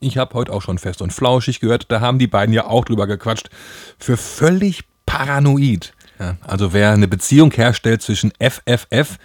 [0.05, 2.85] ich habe heute auch schon fest und flauschig gehört, da haben die beiden ja auch
[2.85, 3.49] drüber gequatscht,
[3.97, 5.93] für völlig paranoid.
[6.19, 9.17] Ja, also wer eine Beziehung herstellt zwischen FFF,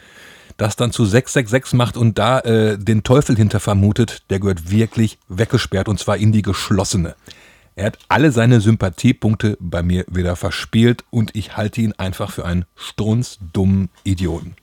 [0.56, 5.18] das dann zu 666 macht und da äh, den Teufel hinter vermutet, der gehört wirklich
[5.28, 7.14] weggesperrt und zwar in die geschlossene.
[7.76, 12.44] Er hat alle seine Sympathiepunkte bei mir wieder verspielt und ich halte ihn einfach für
[12.44, 14.54] einen strunzdummen Idioten.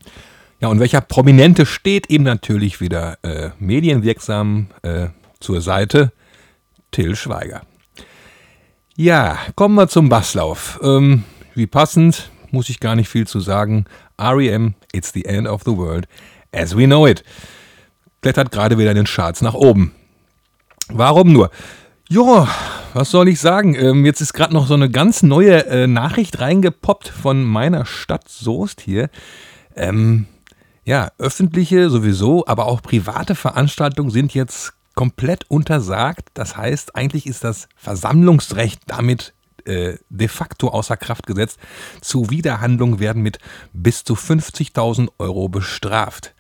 [0.60, 5.08] Ja, und welcher Prominente steht ihm natürlich wieder äh, medienwirksam äh,
[5.40, 6.12] zur Seite?
[6.92, 7.62] Till Schweiger.
[8.96, 10.80] Ja, kommen wir zum Basslauf.
[10.82, 11.24] Ähm,
[11.54, 13.86] wie passend, muss ich gar nicht viel zu sagen.
[14.20, 16.08] REM, It's the End of the World,
[16.52, 17.24] as we know it.
[18.22, 19.94] Klettert gerade wieder in den Charts nach oben.
[20.90, 21.52] Warum nur?
[22.10, 22.48] Ja,
[22.94, 23.76] was soll ich sagen?
[23.76, 28.30] Ähm, jetzt ist gerade noch so eine ganz neue äh, Nachricht reingepoppt von meiner Stadt
[28.30, 29.10] Soest hier.
[29.76, 30.26] Ähm,
[30.86, 36.30] ja, öffentliche sowieso, aber auch private Veranstaltungen sind jetzt komplett untersagt.
[36.34, 39.36] Das heißt, eigentlich ist das Versammlungsrecht damit
[39.66, 41.60] äh, de facto außer Kraft gesetzt.
[42.02, 43.38] Zuwiderhandlungen werden mit
[43.74, 46.34] bis zu 50.000 Euro bestraft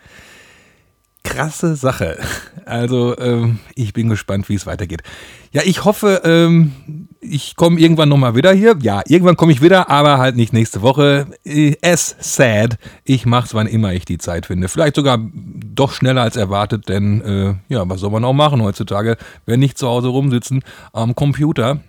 [1.28, 2.17] krasse Sache.
[2.65, 5.03] Also ähm, ich bin gespannt, wie es weitergeht.
[5.51, 8.75] Ja, ich hoffe, ähm, ich komme irgendwann nochmal wieder hier.
[8.82, 11.28] Ja, irgendwann komme ich wieder, aber halt nicht nächste Woche.
[11.43, 12.78] Es sad.
[13.03, 14.67] Ich mache es, wann immer ich die Zeit finde.
[14.67, 19.17] Vielleicht sogar doch schneller als erwartet, denn äh, ja, was soll man auch machen heutzutage,
[19.45, 20.63] wenn nicht zu Hause rumsitzen
[20.93, 21.80] am Computer.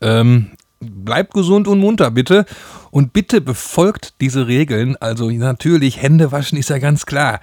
[0.00, 0.50] Ähm,
[0.80, 2.46] bleibt gesund und munter, bitte.
[2.90, 4.96] Und bitte befolgt diese Regeln.
[4.96, 7.40] Also natürlich, Hände waschen ist ja ganz klar.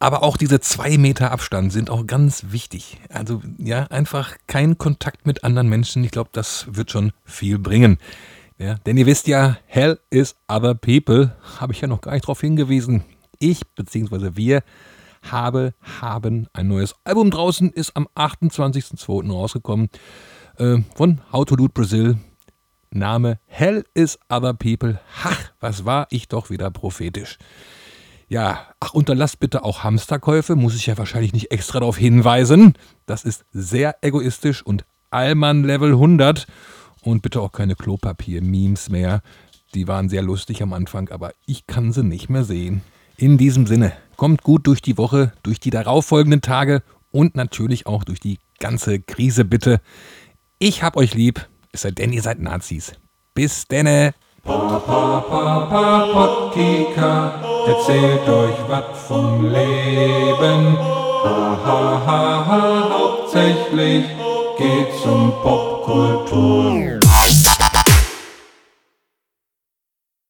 [0.00, 2.98] Aber auch diese zwei Meter Abstand sind auch ganz wichtig.
[3.10, 6.02] Also ja, einfach kein Kontakt mit anderen Menschen.
[6.04, 7.98] Ich glaube, das wird schon viel bringen.
[8.58, 11.36] Ja, denn ihr wisst ja, Hell is other people.
[11.58, 13.04] Habe ich ja noch gar nicht darauf hingewiesen.
[13.38, 14.36] Ich bzw.
[14.36, 14.62] wir
[15.22, 19.30] habe, haben ein neues Album draußen, ist am 28.02.
[19.30, 19.90] rausgekommen
[20.56, 22.16] äh, von How to Loot Brazil.
[22.90, 24.98] Name Hell is Other People.
[25.22, 27.38] Ach, was war ich doch wieder prophetisch.
[28.30, 32.74] Ja, ach, unterlasst bitte auch Hamsterkäufe, muss ich ja wahrscheinlich nicht extra darauf hinweisen.
[33.04, 36.46] Das ist sehr egoistisch und Allmann Level 100.
[37.02, 39.22] Und bitte auch keine Klopapier-Memes mehr.
[39.74, 42.82] Die waren sehr lustig am Anfang, aber ich kann sie nicht mehr sehen.
[43.16, 48.04] In diesem Sinne, kommt gut durch die Woche, durch die darauffolgenden Tage und natürlich auch
[48.04, 49.80] durch die ganze Krise bitte.
[50.60, 52.92] Ich hab euch lieb, es sei denn, ihr seid Nazis.
[53.34, 54.14] Bis denne!
[54.42, 55.24] Papa,
[57.66, 60.78] erzählt euch wat vom Leben.
[61.24, 64.04] Ha, ha, ha, ha, hauptsächlich
[64.58, 66.99] geht's um Popkultur.